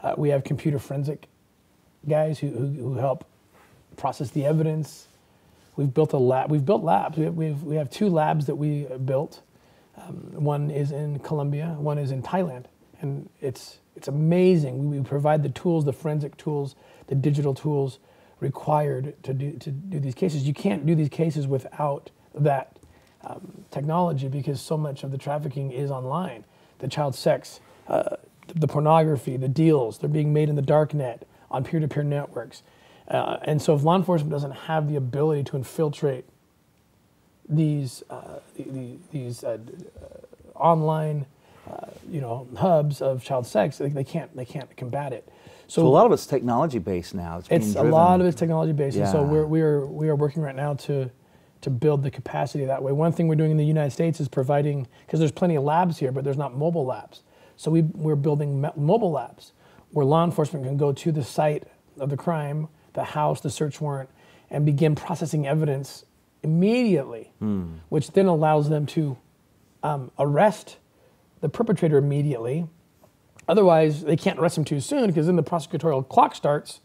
Uh, 0.02 0.14
we 0.18 0.30
have 0.30 0.44
computer 0.44 0.80
forensic 0.80 1.28
guys 2.08 2.40
who, 2.40 2.50
who 2.50 2.68
who 2.68 2.94
help 2.96 3.26
process 3.96 4.32
the 4.32 4.46
evidence. 4.46 5.08
We've 5.78 5.94
built 5.94 6.12
a 6.12 6.18
lab. 6.18 6.52
We've 6.52 6.66
built 6.66 6.84
labs. 6.84 7.18
We 7.18 7.26
have, 7.26 7.36
we've, 7.36 7.64
we 7.64 7.76
have 7.76 7.90
two 7.90 8.10
labs 8.10 8.48
that 8.48 8.56
we 8.56 8.88
built. 9.06 9.42
Um, 9.96 10.44
one 10.44 10.70
is 10.72 10.92
in 10.92 11.20
Colombia. 11.20 11.76
One 11.80 11.98
is 11.98 12.12
in 12.12 12.22
Thailand, 12.22 12.66
and 13.02 13.30
it's 13.40 13.80
it's 13.96 14.08
amazing. 14.08 14.90
We, 14.90 15.00
we 15.00 15.04
provide 15.04 15.44
the 15.44 15.50
tools, 15.50 15.86
the 15.86 15.94
forensic 15.94 16.36
tools, 16.38 16.76
the 17.08 17.16
digital 17.16 17.54
tools 17.54 18.00
required 18.40 19.16
to 19.24 19.34
do 19.34 19.54
to 19.54 19.72
do 19.72 20.00
these 20.00 20.16
cases. 20.16 20.44
You 20.44 20.54
can't 20.54 20.86
do 20.86 20.96
these 20.96 21.10
cases 21.10 21.48
without 21.48 22.12
that 22.36 22.78
um, 23.24 23.66
technology 23.72 24.28
because 24.28 24.62
so 24.62 24.78
much 24.78 25.04
of 25.04 25.12
the 25.12 25.18
trafficking 25.18 25.72
is 25.72 25.92
online. 25.92 26.44
The 26.80 26.88
child 26.88 27.16
sex, 27.16 27.60
uh, 27.88 28.18
the 28.56 28.68
pornography, 28.68 29.38
the 29.38 29.48
deals, 29.48 29.98
they're 30.00 30.10
being 30.10 30.34
made 30.34 30.50
in 30.50 30.56
the 30.56 30.62
dark 30.62 30.94
net 30.94 31.28
on 31.50 31.64
peer-to-peer 31.64 32.04
networks. 32.04 32.62
Uh, 33.08 33.38
and 33.44 33.62
so 33.62 33.76
if 33.76 33.84
law 33.84 33.96
enforcement 33.96 34.32
doesn't 34.32 34.52
have 34.52 34.90
the 34.90 34.96
ability 34.96 35.44
to 35.44 35.56
infiltrate 35.56 36.26
these, 37.48 38.04
uh, 38.10 38.40
the, 38.56 38.64
the, 38.64 38.98
these 39.12 39.44
uh, 39.44 39.58
uh, 40.02 40.58
online 40.58 41.26
uh, 41.70 41.88
you 42.10 42.20
know, 42.20 42.48
hubs 42.58 43.02
of 43.02 43.24
child 43.24 43.46
sex, 43.46 43.78
they, 43.78 43.90
they, 43.90 44.04
can't, 44.04 44.36
they 44.36 44.46
can't 44.46 44.76
combat 44.76 45.14
it. 45.14 45.28
So 45.68 45.86
a 45.86 45.88
lot 45.88 46.06
of 46.06 46.14
it's 46.14 46.26
technology 46.26 46.80
based 46.80 47.14
now. 47.14 47.40
It's, 47.40 47.50
It's 47.50 47.76
a 47.76 47.84
lot 47.84 48.22
of 48.22 48.26
it's 48.26 48.38
technology 48.38 48.72
based, 48.72 48.96
and 48.98 49.10
so 49.10 49.22
we're 49.22 49.46
we 49.46 49.62
are 49.62 49.86
we 49.86 50.08
are 50.08 50.16
working 50.16 50.42
right 50.42 50.56
now 50.56 50.76
to 50.76 51.12
to 51.60 51.70
build 51.70 52.04
the 52.04 52.12
capacity 52.12 52.64
that 52.64 52.82
way. 52.82 52.94
One 52.94 53.12
thing 53.12 53.28
we're 53.28 53.36
doing 53.36 53.52
in 53.52 53.58
the 53.58 53.66
United 53.66 53.92
States 53.92 54.22
is 54.22 54.30
providing 54.30 54.88
because 55.06 55.20
there's 55.20 55.32
plenty 55.34 55.56
of 55.56 55.64
labs 55.64 55.98
here, 55.98 56.14
but 56.14 56.24
there's 56.24 56.38
not 56.38 56.56
mobile 56.56 56.86
labs. 56.86 57.24
So 57.58 57.70
we 57.70 57.82
we're 57.82 58.16
building 58.16 58.62
mobile 58.78 59.12
labs 59.12 59.52
where 59.92 60.06
law 60.06 60.24
enforcement 60.24 60.66
can 60.66 60.78
go 60.78 60.94
to 60.94 61.12
the 61.12 61.24
site 61.24 61.66
of 62.00 62.10
the 62.10 62.18
crime, 62.18 62.70
the 62.98 63.04
house, 63.06 63.40
the 63.40 63.50
search 63.50 63.80
warrant, 63.80 64.10
and 64.50 64.66
begin 64.66 64.96
processing 64.96 65.48
evidence 65.48 66.04
immediately, 66.44 67.32
which 67.90 68.12
then 68.12 68.26
allows 68.26 68.70
them 68.70 68.86
to 68.88 69.18
um, 69.84 70.12
arrest 70.20 70.78
the 71.40 71.48
perpetrator 71.48 71.98
immediately. 71.98 72.68
Otherwise, 73.48 74.04
they 74.04 74.18
can't 74.18 74.40
arrest 74.40 74.58
him 74.58 74.66
too 74.66 74.82
soon 74.82 75.08
because 75.08 75.28
then 75.28 75.36
the 75.38 75.44
prosecutorial 75.44 76.08
clock 76.10 76.36
starts 76.36 76.82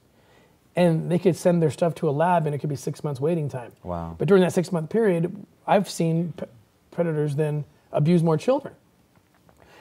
and 0.77 1.11
they 1.11 1.19
could 1.19 1.35
send 1.35 1.63
their 1.63 1.71
stuff 1.71 1.95
to 1.95 2.09
a 2.09 2.13
lab 2.13 2.47
and 2.47 2.55
it 2.55 2.59
could 2.59 2.71
be 2.71 2.77
six 2.77 3.03
months 3.03 3.21
waiting 3.21 3.49
time. 3.49 3.73
Wow. 3.83 4.15
But 4.19 4.29
during 4.29 4.43
that 4.43 4.53
six 4.53 4.71
month 4.71 4.91
period, 4.91 5.47
I've 5.67 5.89
seen 5.89 6.35
p- 6.37 6.47
predators 6.91 7.37
then 7.37 7.65
abuse 7.91 8.23
more 8.23 8.37
children. 8.37 8.75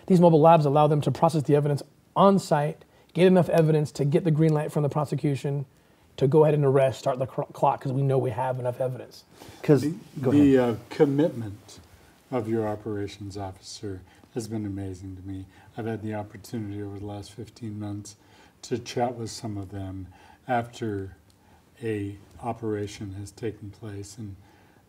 These 0.08 0.20
mobile 0.20 0.42
labs 0.42 0.66
allow 0.66 0.88
them 0.88 1.02
to 1.02 1.12
process 1.12 1.44
the 1.44 1.56
evidence 1.56 1.84
on 2.16 2.40
site, 2.40 2.84
get 3.14 3.28
enough 3.28 3.50
evidence 3.50 3.92
to 3.94 4.06
get 4.06 4.24
the 4.24 4.32
green 4.32 4.54
light 4.54 4.72
from 4.72 4.84
the 4.84 4.90
prosecution 4.90 5.66
to 6.18 6.28
go 6.28 6.44
ahead 6.44 6.54
and 6.54 6.66
arrest, 6.66 7.00
start 7.00 7.20
the 7.20 7.26
cr- 7.26 7.44
clock 7.54 7.80
because 7.80 7.94
we 7.94 8.02
know 8.02 8.18
we 8.18 8.32
have 8.32 8.60
enough 8.60 8.80
evidence. 8.82 9.24
Because 9.62 9.82
The, 9.82 9.96
the 10.16 10.58
uh, 10.58 10.76
commitment 10.90 11.80
of 12.32 12.48
your 12.48 12.68
operations 12.68 13.38
officer 13.38 14.02
has 14.34 14.48
been 14.48 14.66
amazing 14.66 15.18
to 15.18 15.28
me. 15.28 15.46
I've 15.78 15.86
had 15.86 16.02
the 16.02 16.14
opportunity 16.14 16.82
over 16.82 17.00
the 17.00 17.06
last 17.06 17.32
15 17.34 17.80
months 17.80 18.16
to 18.64 18.78
chat 18.78 19.16
with 19.16 19.30
some 19.30 19.58
of 19.58 19.72
them 19.72 20.08
after 20.48 21.16
a 21.84 22.16
operation 22.42 23.14
has 23.20 23.32
taken 23.32 23.70
place 23.72 24.18
and 24.18 24.36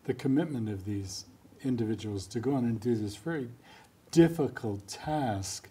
the 0.05 0.13
commitment 0.13 0.69
of 0.69 0.85
these 0.85 1.25
individuals 1.63 2.27
to 2.27 2.39
go 2.39 2.53
on 2.55 2.65
and 2.65 2.79
do 2.79 2.95
this 2.95 3.15
very 3.15 3.49
difficult 4.11 4.87
task 4.87 5.69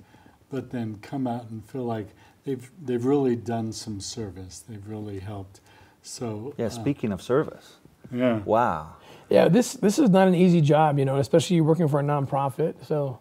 but 0.52 0.70
then 0.70 0.98
come 1.02 1.26
out 1.26 1.50
and 1.50 1.64
feel 1.64 1.84
like 1.84 2.08
they've 2.44 2.70
they've 2.84 3.04
really 3.04 3.34
done 3.36 3.72
some 3.72 4.00
service 4.00 4.60
they've 4.68 4.86
really 4.88 5.18
helped 5.20 5.60
so 6.02 6.54
Yeah. 6.58 6.66
uh, 6.66 6.70
Speaking 6.70 7.12
of 7.12 7.22
service, 7.22 7.76
yeah 8.12 8.40
wow. 8.44 8.96
Yeah, 9.30 9.48
this 9.48 9.72
this 9.74 9.98
is 9.98 10.10
not 10.10 10.28
an 10.28 10.34
easy 10.34 10.60
job, 10.60 10.98
you 10.98 11.04
know, 11.06 11.16
especially 11.16 11.56
you 11.56 11.64
working 11.64 11.88
for 11.88 12.00
a 12.00 12.02
nonprofit. 12.02 12.74
So, 12.86 13.18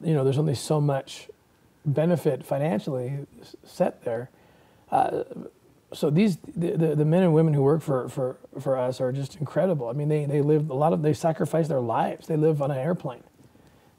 you 0.00 0.14
know, 0.14 0.22
there's 0.22 0.38
only 0.38 0.54
so 0.54 0.80
much 0.80 1.28
benefit 1.84 2.44
financially 2.44 3.26
set 3.64 4.04
there. 4.04 4.30
Uh, 4.90 5.24
so 5.92 6.10
these 6.10 6.36
the, 6.56 6.72
the, 6.76 6.94
the 6.94 7.04
men 7.04 7.24
and 7.24 7.34
women 7.34 7.54
who 7.54 7.62
work 7.62 7.82
for, 7.82 8.08
for, 8.08 8.36
for 8.60 8.76
us 8.78 9.00
are 9.00 9.10
just 9.10 9.36
incredible. 9.36 9.88
I 9.88 9.94
mean, 9.94 10.08
they, 10.08 10.26
they 10.26 10.42
live 10.42 10.70
a 10.70 10.74
lot 10.74 10.92
of 10.92 11.02
they 11.02 11.12
sacrifice 11.14 11.66
their 11.66 11.80
lives. 11.80 12.28
They 12.28 12.36
live 12.36 12.62
on 12.62 12.70
an 12.70 12.78
airplane. 12.78 13.24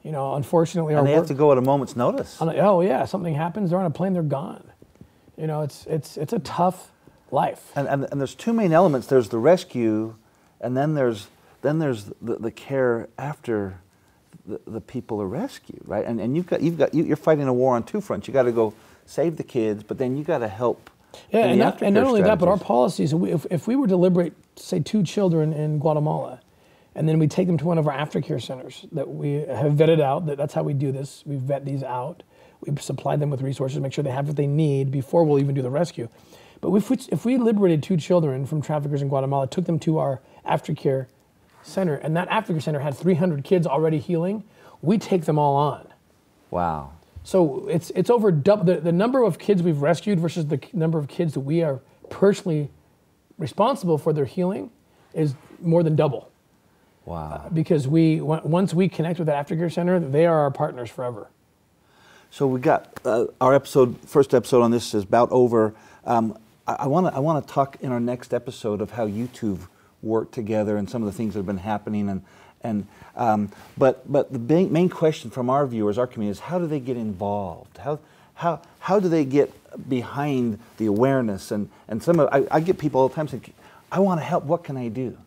You 0.04 0.12
know, 0.12 0.36
unfortunately, 0.36 0.94
our 0.94 1.00
And 1.00 1.08
they 1.08 1.14
have 1.14 1.28
to 1.28 1.34
go 1.34 1.52
at 1.52 1.58
a 1.58 1.62
moment's 1.62 1.96
notice. 1.96 2.42
a, 2.42 2.58
oh 2.60 2.82
yeah, 2.82 3.06
something 3.06 3.34
happens. 3.34 3.70
They're 3.70 3.80
on 3.80 3.86
a 3.86 3.90
plane. 3.90 4.14
They're 4.14 4.24
gone. 4.24 4.64
You 5.38 5.48
know, 5.48 5.62
it's 5.62 5.86
it's 5.86 6.18
it's 6.18 6.34
a 6.34 6.40
tough 6.40 6.92
life. 7.32 7.72
And, 7.76 7.88
and, 7.88 8.08
and 8.12 8.20
there's 8.20 8.36
two 8.36 8.54
main 8.54 8.74
elements. 8.74 9.08
There's 9.08 9.30
the 9.30 9.40
rescue, 9.40 10.16
and 10.62 10.76
then 10.76 10.94
there's 10.94 11.28
then 11.62 11.80
there's 11.80 12.06
the, 12.22 12.36
the 12.36 12.52
care 12.52 13.08
after 13.18 13.80
the, 14.46 14.60
the 14.68 14.82
people 14.82 15.22
are 15.22 15.28
rescued, 15.28 15.82
right? 15.86 16.06
And, 16.06 16.20
and 16.20 16.36
you've 16.36 16.48
got 16.48 16.62
you've 16.62 16.78
got 16.78 16.94
you, 16.94 17.04
you're 17.04 17.16
fighting 17.16 17.48
a 17.48 17.54
war 17.54 17.76
on 17.76 17.84
two 17.84 18.02
fronts. 18.02 18.28
You 18.28 18.34
got 18.34 18.44
to 18.44 18.52
go 18.52 18.74
save 19.06 19.38
the 19.38 19.44
kids, 19.44 19.84
but 19.84 19.98
then 19.98 20.18
you 20.18 20.24
got 20.24 20.40
to 20.40 20.48
help. 20.48 20.90
Yeah, 21.32 21.46
and 21.46 21.60
not, 21.60 21.82
and 21.82 21.94
not 21.94 22.06
only 22.06 22.24
that, 22.24 22.40
but 22.40 22.50
our 22.50 22.58
policies. 22.58 23.14
If, 23.14 23.46
if 23.52 23.68
we 23.68 23.76
were 23.76 23.88
to 23.88 23.96
liberate, 23.96 24.34
say, 24.56 24.80
two 24.80 25.04
children 25.04 25.54
in 25.54 25.78
Guatemala, 25.78 26.42
and 26.96 27.08
then 27.08 27.20
we 27.20 27.28
take 27.28 27.48
them 27.48 27.58
to 27.58 27.66
one 27.66 27.78
of 27.78 27.88
our 27.88 27.98
aftercare 27.98 28.42
centers 28.42 28.86
that 28.92 29.10
we 29.10 29.34
have 29.34 29.74
vetted 29.74 30.02
out, 30.02 30.26
that 30.28 30.38
that's 30.38 30.54
how 30.54 30.64
we 30.64 30.74
do 30.74 30.92
this. 30.92 31.24
We 31.26 31.38
vet 31.38 31.66
these 31.66 31.84
out. 31.84 32.24
We 32.62 32.76
supply 32.78 33.16
them 33.16 33.30
with 33.30 33.42
resources, 33.42 33.80
make 33.80 33.94
sure 33.94 34.04
they 34.04 34.12
have 34.12 34.28
what 34.28 34.36
they 34.36 34.48
need 34.48 34.92
before 34.92 35.24
we'll 35.24 35.40
even 35.40 35.56
do 35.56 35.62
the 35.62 35.70
rescue. 35.70 36.08
But 36.62 36.74
if 36.74 36.90
we, 36.90 36.98
if 37.10 37.26
we 37.26 37.38
liberated 37.38 37.84
two 37.84 37.98
children 37.98 38.46
from 38.46 38.62
traffickers 38.62 39.02
in 39.02 39.10
Guatemala, 39.10 39.48
took 39.48 39.66
them 39.66 39.80
to 39.80 39.98
our 39.98 40.22
aftercare 40.48 41.08
center, 41.62 41.96
and 41.96 42.16
that 42.16 42.30
aftercare 42.30 42.62
center 42.62 42.80
had 42.80 42.96
300 42.96 43.44
kids 43.44 43.68
already 43.68 44.00
healing, 44.00 44.44
we 44.82 44.98
take 44.98 45.26
them 45.26 45.38
all 45.40 45.56
on 45.56 45.88
Wow. 46.54 46.92
So 47.24 47.68
it's 47.68 47.90
it's 47.92 48.12
over 48.12 48.32
double 48.32 48.66
the, 48.66 48.80
the 48.80 48.92
number 48.92 49.24
of 49.24 49.40
kids 49.40 49.64
we've 49.64 49.82
rescued 49.82 50.20
versus 50.20 50.46
the 50.46 50.62
number 50.72 51.00
of 51.00 51.08
kids 51.08 51.34
that 51.34 51.40
we 51.40 51.64
are 51.64 51.82
personally 52.12 52.70
responsible 53.40 53.98
for 53.98 54.14
their 54.14 54.26
healing 54.26 54.70
is 55.16 55.34
more 55.60 55.82
than 55.82 55.96
double 55.96 56.30
Wow. 57.06 57.50
because 57.54 57.88
we 57.88 58.22
on- 58.22 58.50
once 58.50 58.74
we 58.74 58.88
connect 58.88 59.20
with 59.20 59.28
that 59.28 59.48
aftercare 59.48 59.72
center, 59.72 60.00
they 60.00 60.26
are 60.26 60.40
our 60.40 60.52
partners 60.52 60.90
forever. 60.90 61.28
So 62.32 62.48
we 62.48 62.60
got 62.60 63.00
uh, 63.06 63.26
our 63.40 63.54
episode, 63.54 64.00
first 64.06 64.34
episode 64.34 64.62
on 64.62 64.72
this 64.72 64.94
is 64.94 65.04
about 65.04 65.32
over. 65.32 65.74
Um, 66.06 66.38
I 66.66 66.88
want 66.88 67.08
to 67.08 67.14
I 67.14 67.20
want 67.20 67.46
to 67.46 67.54
talk 67.54 67.78
in 67.82 67.92
our 67.92 68.00
next 68.00 68.34
episode 68.34 68.80
of 68.82 68.92
how 68.92 69.06
you 69.06 69.28
two 69.28 69.60
work 70.02 70.32
together 70.32 70.78
and 70.78 70.90
some 70.90 71.02
of 71.04 71.06
the 71.06 71.12
things 71.12 71.34
that 71.34 71.40
have 71.40 71.46
been 71.46 71.58
happening 71.58 72.10
and 72.10 72.24
and 72.62 72.88
um, 73.16 73.52
but 73.78 74.10
but 74.12 74.32
the 74.32 74.40
main, 74.40 74.72
main 74.72 74.90
question 74.90 75.30
from 75.30 75.50
our 75.50 75.68
viewers, 75.68 75.98
our 75.98 76.08
community, 76.08 76.32
is 76.32 76.40
how 76.40 76.58
do 76.58 76.66
they 76.66 76.80
get 76.80 76.96
involved? 76.96 77.78
How 77.80 78.00
how 78.36 78.62
how 78.80 79.00
do 79.00 79.10
they 79.10 79.26
get 79.26 79.52
behind 79.90 80.60
the 80.78 80.86
awareness 80.86 81.52
and 81.52 81.70
and 81.90 82.02
some 82.02 82.20
of 82.20 82.30
I, 82.32 82.48
I 82.50 82.60
get 82.62 82.78
people 82.78 83.02
all 83.02 83.10
the 83.10 83.16
time 83.16 83.28
saying, 83.28 83.54
I 83.92 84.00
want 84.00 84.22
to 84.22 84.26
help. 84.26 84.46
What 84.46 84.64
can 84.64 84.78
I 84.78 84.88
do? 84.88 85.18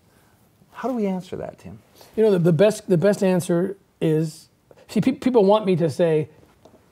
How 0.76 0.88
do 0.90 0.94
we 0.94 1.06
answer 1.06 1.36
that, 1.36 1.58
Tim? 1.58 1.78
You 2.16 2.24
know, 2.24 2.32
the, 2.32 2.38
the 2.38 2.52
best 2.52 2.86
the 2.86 2.98
best 2.98 3.22
answer 3.22 3.78
is 3.98 4.48
see 4.88 5.00
pe- 5.00 5.12
people 5.12 5.42
want 5.44 5.64
me 5.64 5.74
to 5.76 5.88
say 5.88 6.28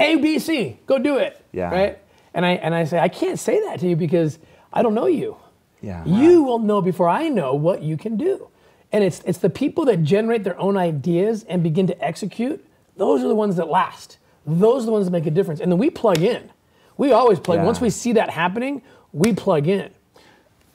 A 0.00 0.16
B 0.16 0.38
C, 0.38 0.78
go 0.86 0.98
do 0.98 1.18
it. 1.18 1.44
Yeah. 1.52 1.70
Right? 1.70 1.98
And 2.32 2.46
I 2.46 2.52
and 2.52 2.74
I 2.74 2.84
say 2.84 2.98
I 2.98 3.08
can't 3.08 3.38
say 3.38 3.60
that 3.66 3.80
to 3.80 3.86
you 3.86 3.94
because 3.94 4.38
I 4.72 4.82
don't 4.82 4.94
know 4.94 5.06
you. 5.06 5.36
Yeah. 5.82 6.02
You 6.06 6.42
will 6.42 6.60
know 6.60 6.80
before 6.80 7.10
I 7.10 7.28
know 7.28 7.54
what 7.54 7.82
you 7.82 7.98
can 7.98 8.16
do. 8.16 8.48
And 8.90 9.04
it's 9.04 9.20
it's 9.26 9.38
the 9.38 9.50
people 9.50 9.84
that 9.84 10.02
generate 10.02 10.44
their 10.44 10.58
own 10.58 10.78
ideas 10.78 11.44
and 11.44 11.62
begin 11.62 11.86
to 11.88 12.04
execute, 12.04 12.64
those 12.96 13.22
are 13.22 13.28
the 13.28 13.34
ones 13.34 13.56
that 13.56 13.68
last. 13.68 14.16
Those 14.46 14.84
are 14.84 14.86
the 14.86 14.92
ones 14.92 15.04
that 15.04 15.12
make 15.12 15.26
a 15.26 15.30
difference. 15.30 15.60
And 15.60 15.70
then 15.70 15.78
we 15.78 15.90
plug 15.90 16.22
in. 16.22 16.50
We 16.96 17.12
always 17.12 17.38
plug. 17.38 17.58
Yeah. 17.58 17.66
Once 17.66 17.80
we 17.82 17.90
see 17.90 18.12
that 18.14 18.30
happening, 18.30 18.80
we 19.12 19.34
plug 19.34 19.66
in. 19.66 19.90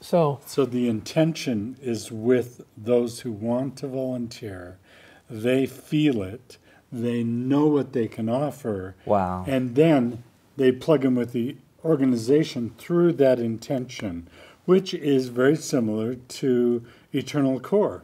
So 0.02 0.40
So 0.46 0.66
the 0.66 0.88
intention 0.88 1.78
is 1.82 2.12
with 2.12 2.62
those 2.78 3.22
who 3.22 3.32
want 3.32 3.78
to 3.78 3.88
volunteer. 3.88 4.78
They 5.30 5.66
feel 5.66 6.22
it. 6.24 6.58
They 6.92 7.24
know 7.24 7.68
what 7.68 7.94
they 7.94 8.08
can 8.08 8.30
offer. 8.30 8.96
Wow. 9.06 9.46
And 9.48 9.76
then 9.76 10.24
they 10.58 10.72
plug 10.72 11.06
in 11.06 11.16
with 11.16 11.34
the 11.34 11.58
organization 11.86 12.74
through 12.78 13.14
that 13.14 13.40
intention, 13.40 14.28
which 14.66 14.94
is 14.94 15.30
very 15.30 15.56
similar 15.56 16.16
to 16.16 16.84
Eternal 17.14 17.60
Core. 17.60 18.04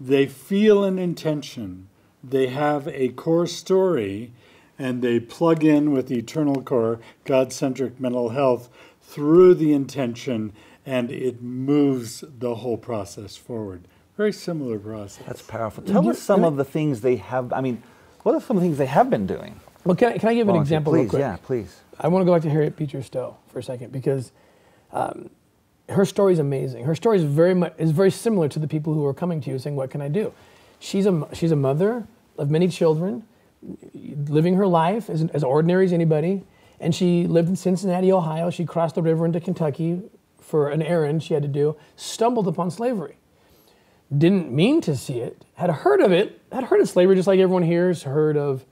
They 0.00 0.26
feel 0.26 0.84
an 0.84 0.98
intention. 0.98 1.88
They 2.24 2.48
have 2.48 2.88
a 2.88 3.08
core 3.10 3.46
story 3.46 4.32
and 4.78 5.02
they 5.02 5.20
plug 5.20 5.62
in 5.64 5.92
with 5.92 6.10
Eternal 6.10 6.62
Core, 6.62 7.00
God 7.24 7.52
centric 7.52 8.00
mental 8.00 8.30
health, 8.30 8.68
through 9.00 9.54
the 9.54 9.72
intention 9.72 10.52
and 10.84 11.10
it 11.10 11.42
moves 11.42 12.24
the 12.26 12.56
whole 12.56 12.76
process 12.76 13.36
forward. 13.36 13.86
Very 14.16 14.32
similar 14.32 14.78
process. 14.78 15.24
That's 15.26 15.42
powerful. 15.42 15.84
Tell 15.84 16.08
us 16.08 16.18
some 16.18 16.44
of 16.44 16.56
the 16.56 16.64
things 16.64 17.00
they 17.00 17.16
have. 17.16 17.52
I 17.52 17.60
mean, 17.60 17.82
what 18.22 18.34
are 18.34 18.40
some 18.40 18.56
of 18.56 18.62
the 18.62 18.66
things 18.68 18.78
they 18.78 18.86
have 18.86 19.10
been 19.10 19.26
doing? 19.26 19.60
well, 19.84 19.96
can 19.96 20.12
I, 20.12 20.18
can 20.18 20.28
I 20.28 20.34
give 20.34 20.48
an 20.48 20.54
Volunteer, 20.54 20.62
example 20.62 20.92
please, 20.92 21.00
real 21.00 21.10
quick? 21.10 21.20
Yeah, 21.20 21.36
please. 21.42 21.80
I 21.98 22.08
want 22.08 22.22
to 22.22 22.26
go 22.26 22.32
back 22.34 22.42
to 22.42 22.50
Harriet 22.50 22.76
Beecher 22.76 23.02
Stowe 23.02 23.36
for 23.48 23.58
a 23.58 23.62
second 23.62 23.92
because 23.92 24.32
um, 24.92 25.30
her 25.88 26.04
story 26.04 26.32
is 26.32 26.38
amazing. 26.38 26.84
Her 26.84 26.94
story 26.94 27.18
is 27.18 27.24
very 27.24 27.54
much 27.54 27.74
is 27.78 27.90
very 27.90 28.10
similar 28.10 28.48
to 28.48 28.58
the 28.58 28.68
people 28.68 28.94
who 28.94 29.04
are 29.06 29.14
coming 29.14 29.40
to 29.40 29.50
you 29.50 29.58
saying, 29.58 29.76
"What 29.76 29.90
can 29.90 30.00
I 30.00 30.08
do?" 30.08 30.32
She's 30.78 31.06
a 31.06 31.28
she's 31.32 31.52
a 31.52 31.56
mother 31.56 32.06
of 32.38 32.50
many 32.50 32.68
children, 32.68 33.24
living 34.04 34.54
her 34.54 34.66
life 34.66 35.08
as, 35.08 35.22
as 35.32 35.44
ordinary 35.44 35.84
as 35.84 35.92
anybody. 35.92 36.44
And 36.80 36.92
she 36.94 37.28
lived 37.28 37.48
in 37.48 37.54
Cincinnati, 37.54 38.10
Ohio. 38.10 38.50
She 38.50 38.64
crossed 38.64 38.96
the 38.96 39.02
river 39.02 39.24
into 39.24 39.38
Kentucky 39.38 40.02
for 40.42 40.68
an 40.68 40.82
errand 40.82 41.22
she 41.22 41.34
had 41.34 41.42
to 41.42 41.48
do. 41.48 41.76
Stumbled 41.96 42.48
upon 42.48 42.70
slavery. 42.70 43.16
Didn't 44.16 44.52
mean 44.52 44.80
to 44.82 44.96
see 44.96 45.20
it. 45.20 45.44
Had 45.54 45.70
heard 45.70 46.00
of 46.00 46.12
it. 46.12 46.40
Had 46.52 46.64
heard 46.64 46.80
of 46.80 46.88
slavery, 46.88 47.16
just 47.16 47.28
like 47.28 47.40
everyone 47.40 47.62
here 47.62 47.88
has 47.88 48.02
heard 48.02 48.36
of 48.36 48.64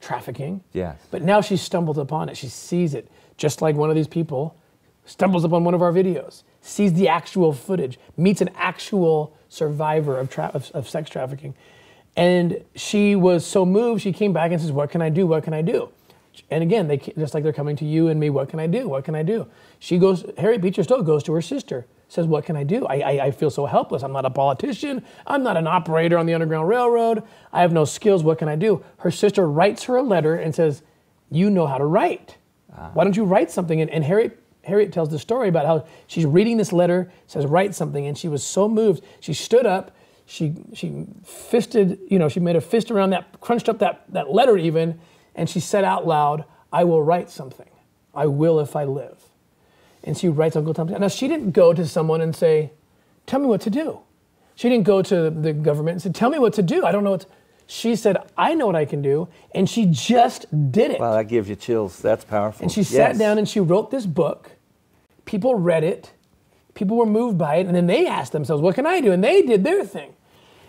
trafficking. 0.00 0.62
Yes. 0.72 0.98
But 1.10 1.22
now 1.22 1.40
she 1.40 1.56
stumbled 1.56 1.98
upon 1.98 2.28
it. 2.28 2.36
She 2.36 2.48
sees 2.48 2.94
it, 2.94 3.10
just 3.36 3.62
like 3.62 3.74
one 3.76 3.88
of 3.90 3.96
these 3.96 4.08
people 4.08 4.56
stumbles 5.06 5.44
upon 5.44 5.64
one 5.64 5.72
of 5.72 5.80
our 5.80 5.92
videos, 5.92 6.42
sees 6.60 6.92
the 6.94 7.08
actual 7.08 7.52
footage, 7.52 7.98
meets 8.16 8.40
an 8.40 8.50
actual 8.56 9.32
survivor 9.48 10.18
of, 10.18 10.36
of, 10.38 10.70
of 10.72 10.88
sex 10.88 11.08
trafficking. 11.08 11.54
And 12.16 12.64
she 12.74 13.14
was 13.14 13.46
so 13.46 13.64
moved, 13.64 14.02
she 14.02 14.12
came 14.12 14.32
back 14.32 14.50
and 14.50 14.60
says, 14.60 14.72
What 14.72 14.90
can 14.90 15.00
I 15.00 15.08
do? 15.08 15.26
What 15.26 15.44
can 15.44 15.54
I 15.54 15.62
do? 15.62 15.90
And 16.50 16.62
again, 16.62 16.88
they 16.88 16.98
just 16.98 17.34
like 17.34 17.42
they're 17.42 17.52
coming 17.52 17.76
to 17.76 17.84
you 17.84 18.08
and 18.08 18.20
me, 18.20 18.30
what 18.30 18.48
can 18.48 18.60
I 18.60 18.66
do? 18.66 18.88
What 18.88 19.04
can 19.04 19.14
I 19.14 19.22
do? 19.22 19.46
She 19.78 19.98
goes, 19.98 20.24
Harriet 20.38 20.62
Beecher 20.62 20.82
Stowe 20.82 21.02
goes 21.02 21.22
to 21.24 21.32
her 21.32 21.42
sister, 21.42 21.86
says, 22.08 22.26
What 22.26 22.44
can 22.44 22.56
I 22.56 22.64
do? 22.64 22.86
I, 22.86 22.94
I, 22.96 23.24
I 23.26 23.30
feel 23.30 23.50
so 23.50 23.66
helpless. 23.66 24.02
I'm 24.02 24.12
not 24.12 24.24
a 24.24 24.30
politician. 24.30 25.04
I'm 25.26 25.42
not 25.42 25.56
an 25.56 25.66
operator 25.66 26.18
on 26.18 26.26
the 26.26 26.34
Underground 26.34 26.68
Railroad. 26.68 27.22
I 27.52 27.62
have 27.62 27.72
no 27.72 27.84
skills. 27.84 28.22
What 28.22 28.38
can 28.38 28.48
I 28.48 28.56
do? 28.56 28.84
Her 28.98 29.10
sister 29.10 29.48
writes 29.48 29.84
her 29.84 29.96
a 29.96 30.02
letter 30.02 30.34
and 30.34 30.54
says, 30.54 30.82
You 31.30 31.50
know 31.50 31.66
how 31.66 31.78
to 31.78 31.84
write. 31.84 32.36
Ah. 32.76 32.90
Why 32.94 33.04
don't 33.04 33.16
you 33.16 33.24
write 33.24 33.50
something? 33.50 33.80
And, 33.80 33.90
and 33.90 34.04
Harriet, 34.04 34.42
Harriet 34.64 34.92
tells 34.92 35.10
the 35.10 35.18
story 35.18 35.48
about 35.48 35.66
how 35.66 35.86
she's 36.06 36.26
reading 36.26 36.56
this 36.56 36.72
letter, 36.72 37.10
says, 37.26 37.46
Write 37.46 37.74
something. 37.74 38.06
And 38.06 38.16
she 38.16 38.28
was 38.28 38.42
so 38.42 38.68
moved. 38.68 39.04
She 39.20 39.34
stood 39.34 39.66
up. 39.66 39.96
She, 40.26 40.54
she 40.74 41.06
fisted, 41.24 42.00
you 42.08 42.18
know, 42.18 42.28
she 42.28 42.40
made 42.40 42.56
a 42.56 42.60
fist 42.60 42.90
around 42.90 43.10
that, 43.10 43.40
crunched 43.40 43.68
up 43.68 43.78
that, 43.78 44.04
that 44.08 44.28
letter 44.32 44.58
even, 44.58 44.98
and 45.36 45.48
she 45.48 45.60
said 45.60 45.84
out 45.84 46.04
loud, 46.04 46.44
I 46.72 46.82
will 46.82 47.00
write 47.00 47.30
something. 47.30 47.70
I 48.12 48.26
will 48.26 48.58
if 48.58 48.74
I 48.74 48.84
live. 48.84 49.22
And 50.06 50.16
she 50.16 50.28
writes 50.28 50.56
Uncle 50.56 50.72
Tom's. 50.72 50.92
Now, 50.92 51.08
she 51.08 51.28
didn't 51.28 51.50
go 51.50 51.74
to 51.74 51.86
someone 51.86 52.20
and 52.20 52.34
say, 52.34 52.70
Tell 53.26 53.40
me 53.40 53.46
what 53.46 53.60
to 53.62 53.70
do. 53.70 54.00
She 54.54 54.68
didn't 54.68 54.84
go 54.84 55.02
to 55.02 55.28
the 55.30 55.52
government 55.52 55.94
and 55.96 56.02
say, 56.02 56.10
Tell 56.18 56.30
me 56.30 56.38
what 56.38 56.54
to 56.54 56.62
do. 56.62 56.86
I 56.86 56.92
don't 56.92 57.04
know 57.04 57.10
what 57.10 57.22
to. 57.22 57.26
She 57.66 57.96
said, 57.96 58.16
I 58.38 58.54
know 58.54 58.66
what 58.66 58.76
I 58.76 58.84
can 58.84 59.02
do. 59.02 59.28
And 59.52 59.68
she 59.68 59.86
just 59.86 60.46
did 60.70 60.92
it. 60.92 61.00
Wow, 61.00 61.14
that 61.16 61.24
gives 61.26 61.48
you 61.48 61.56
chills. 61.56 61.98
That's 61.98 62.24
powerful. 62.24 62.62
And 62.62 62.70
she 62.70 62.84
sat 62.84 63.18
down 63.18 63.38
and 63.38 63.48
she 63.48 63.58
wrote 63.58 63.90
this 63.90 64.06
book. 64.06 64.52
People 65.24 65.56
read 65.56 65.82
it. 65.82 66.12
People 66.74 66.96
were 66.96 67.06
moved 67.06 67.36
by 67.36 67.56
it. 67.56 67.66
And 67.66 67.74
then 67.74 67.88
they 67.88 68.06
asked 68.06 68.30
themselves, 68.30 68.62
What 68.62 68.76
can 68.76 68.86
I 68.86 69.00
do? 69.00 69.10
And 69.10 69.22
they 69.22 69.42
did 69.42 69.64
their 69.64 69.84
thing. 69.84 70.12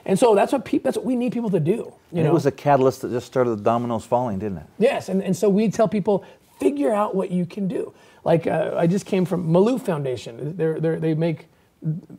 And 0.07 0.17
so 0.17 0.33
that's 0.33 0.53
what, 0.53 0.63
peop 0.65 0.83
that's 0.83 0.95
what 0.97 1.05
we 1.05 1.15
need 1.17 1.33
people 1.33 1.49
to 1.51 1.59
do. 1.59 1.71
You 1.73 1.95
And 2.13 2.23
know? 2.23 2.29
it 2.31 2.33
was 2.33 2.45
a 2.45 2.51
catalyst 2.51 3.01
that 3.01 3.11
just 3.11 3.27
started 3.27 3.51
the 3.51 3.61
dominoes 3.61 4.05
falling, 4.05 4.39
didn't 4.39 4.59
it? 4.59 4.65
Yes, 4.79 5.09
and, 5.09 5.21
and 5.21 5.35
so 5.35 5.49
we 5.49 5.69
tell 5.69 5.89
people 5.89 6.23
figure 6.59 6.93
out 6.93 7.15
what 7.15 7.31
you 7.31 7.45
can 7.45 7.67
do. 7.67 7.93
Like 8.23 8.47
uh, 8.47 8.73
I 8.75 8.87
just 8.87 9.05
came 9.05 9.25
from 9.25 9.47
Maloof 9.47 9.85
Foundation. 9.85 10.57
They're, 10.57 10.79
they're, 10.79 10.99
they 10.99 11.13
make 11.13 11.47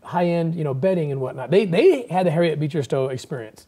high 0.02 0.26
end, 0.26 0.54
you 0.54 0.64
know, 0.64 0.74
bedding 0.74 1.12
and 1.12 1.20
whatnot. 1.20 1.50
They 1.50 1.64
they 1.64 2.06
had 2.08 2.26
the 2.26 2.30
Harriet 2.30 2.58
Beecher 2.60 2.82
Stowe 2.82 3.08
experience, 3.08 3.66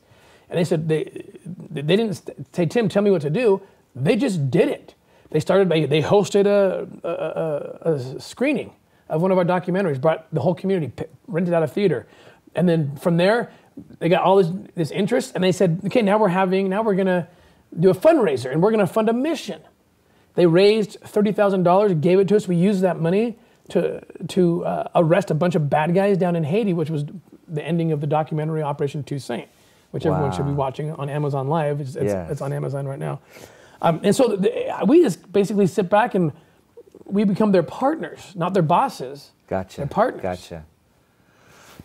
and 0.49 0.59
they 0.59 0.65
said 0.65 0.89
they 0.89 1.25
they 1.45 1.83
didn't 1.83 2.31
say 2.53 2.67
Tim, 2.67 2.89
tell 2.89 3.03
me 3.03 3.11
what 3.11 3.23
to 3.23 3.31
do. 3.31 3.63
They 3.95 4.17
just 4.17 4.51
did 4.51 4.69
it. 4.69 4.95
They 5.31 5.41
started. 5.41 5.69
They, 5.69 5.87
they 5.87 6.03
hosted 6.03 6.47
a, 6.47 6.89
a, 7.07 7.93
a, 7.93 8.21
screening 8.21 8.73
of 9.09 9.23
one 9.23 9.31
of 9.31 9.39
our 9.39 9.45
documentaries. 9.45 10.01
Brought 10.01 10.33
the 10.33 10.41
whole 10.41 10.55
community, 10.55 10.93
rented 11.27 11.55
out 11.55 11.63
a 11.63 11.69
theater, 11.69 12.07
and 12.55 12.69
then 12.69 12.97
from 12.97 13.17
there 13.17 13.53
they 13.99 14.09
got 14.09 14.23
all 14.23 14.37
this 14.37 14.53
this 14.75 14.91
interest, 14.91 15.33
and 15.35 15.43
they 15.43 15.53
said, 15.53 15.81
okay, 15.87 16.03
now 16.03 16.19
we're 16.19 16.29
having 16.29 16.69
now 16.69 16.83
we're 16.83 16.95
gonna 16.95 17.29
do 17.79 17.91
a 17.91 17.95
fundraiser, 17.95 18.51
and 18.51 18.63
we're 18.63 18.71
gonna 18.71 18.87
fund 18.87 19.09
a 19.09 19.13
mission. 19.13 19.61
They 20.35 20.47
raised 20.47 21.01
$30,000, 21.03 22.01
gave 22.01 22.19
it 22.19 22.29
to 22.29 22.37
us. 22.37 22.47
We 22.49 22.57
used 22.57 22.83
that 22.83 23.01
money 23.01 23.37
to, 23.71 24.01
to 24.29 24.65
uh, 24.65 24.89
arrest 24.95 25.31
a 25.31 25.35
bunch 25.35 25.55
of 25.55 25.69
bad 25.69 25.95
guys 25.95 26.17
down 26.19 26.37
in 26.37 26.45
Haiti, 26.45 26.73
which 26.73 26.91
was 26.91 27.05
the 27.49 27.63
ending 27.65 27.93
of 27.93 28.01
the 28.01 28.07
documentary 28.07 28.63
Operation 28.63 29.03
Toussaint, 29.03 29.49
which 29.91 30.07
everyone 30.07 30.33
should 30.33 30.47
be 30.47 30.53
watching 30.53 30.93
on 30.93 31.09
Amazon 31.09 31.49
Live. 31.49 31.81
It's, 31.81 31.97
it's, 31.97 32.07
Yes. 32.07 32.31
it's 32.31 32.41
on 32.41 32.53
Amazon 32.53 32.87
right 32.87 32.99
now. 32.99 33.21
Um, 33.83 34.01
and 34.03 34.15
so 34.15 34.37
the, 34.37 34.85
we 34.87 35.03
just 35.03 35.33
basically 35.33 35.67
sit 35.67 35.89
back 35.89 36.15
and 36.15 36.33
we 37.05 37.25
become 37.25 37.51
their 37.51 37.63
partners, 37.63 38.33
not 38.37 38.55
their 38.55 38.63
bosses. 38.63 39.31
Gotcha. 39.49 39.79
They're 39.79 39.87
partners. 39.87 40.23
Gotcha. 40.23 40.65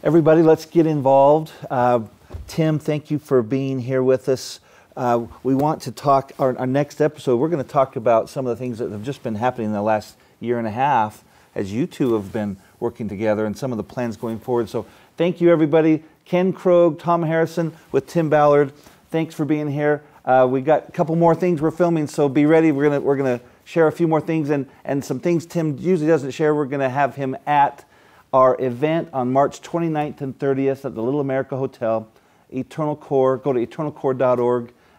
Everybody, 0.03 0.43
let's 0.43 0.65
get 0.65 0.85
involved. 0.85 1.51
Uh, 1.69 2.01
Tim, 2.47 2.77
thank 2.77 3.09
you 3.09 3.17
for 3.17 3.41
being 3.41 3.79
here 3.79 4.03
with 4.03 4.29
us. 4.29 4.59
Uh, 4.95 5.25
we 5.43 5.53
want 5.53 5.81
to 5.81 5.91
talk, 5.91 6.31
our, 6.39 6.57
our 6.57 6.65
next 6.65 7.01
episode, 7.01 7.35
we're 7.35 7.49
going 7.49 7.63
to 7.63 7.69
talk 7.69 7.97
about 7.97 8.29
some 8.29 8.47
of 8.47 8.57
the 8.57 8.63
things 8.63 8.77
that 8.77 8.91
have 8.91 9.03
just 9.03 9.21
been 9.23 9.35
happening 9.35 9.67
in 9.67 9.73
the 9.73 9.81
last 9.81 10.15
year 10.39 10.57
and 10.57 10.65
a 10.65 10.71
half 10.71 11.21
as 11.53 11.73
you 11.73 11.85
two 11.85 12.13
have 12.13 12.31
been 12.31 12.55
working 12.79 13.09
together 13.09 13.45
and 13.45 13.57
some 13.57 13.73
of 13.73 13.77
the 13.77 13.83
plans 13.83 14.15
going 14.15 14.39
forward. 14.39 14.69
So 14.69 14.85
thank 15.17 15.41
you, 15.41 15.51
everybody. 15.51 16.03
Ken 16.23 16.53
Krogh, 16.53 16.97
Tom 16.97 17.23
Harrison 17.23 17.73
with 17.91 18.07
Tim 18.07 18.29
Ballard. 18.29 18.71
Thanks 19.09 19.35
for 19.35 19.43
being 19.43 19.69
here. 19.69 20.01
Uh, 20.23 20.47
we 20.49 20.61
got 20.61 20.87
a 20.87 20.91
couple 20.93 21.15
more 21.17 21.35
things 21.35 21.61
we're 21.61 21.71
filming, 21.71 22.07
so 22.07 22.27
be 22.29 22.45
ready. 22.45 22.71
We're 22.71 22.85
gonna 22.85 23.01
we're 23.01 23.17
gonna 23.17 23.41
share 23.63 23.87
a 23.87 23.91
few 23.91 24.07
more 24.07 24.19
things 24.19 24.49
and 24.49 24.67
and 24.83 25.05
some 25.05 25.19
things 25.19 25.45
Tim 25.45 25.77
usually 25.77 26.07
doesn't 26.07 26.31
share. 26.31 26.55
We're 26.55 26.65
gonna 26.65 26.89
have 26.89 27.15
him 27.15 27.37
at 27.45 27.85
our 28.33 28.59
event 28.59 29.09
on 29.13 29.31
March 29.31 29.61
29th 29.61 30.21
and 30.21 30.37
30th 30.39 30.83
at 30.83 30.95
the 30.95 31.03
Little 31.03 31.19
America 31.19 31.55
Hotel, 31.55 32.07
Eternal 32.51 32.95
Core. 32.95 33.37
Go 33.37 33.53
to 33.53 33.65
eternalcore.org 33.65 34.73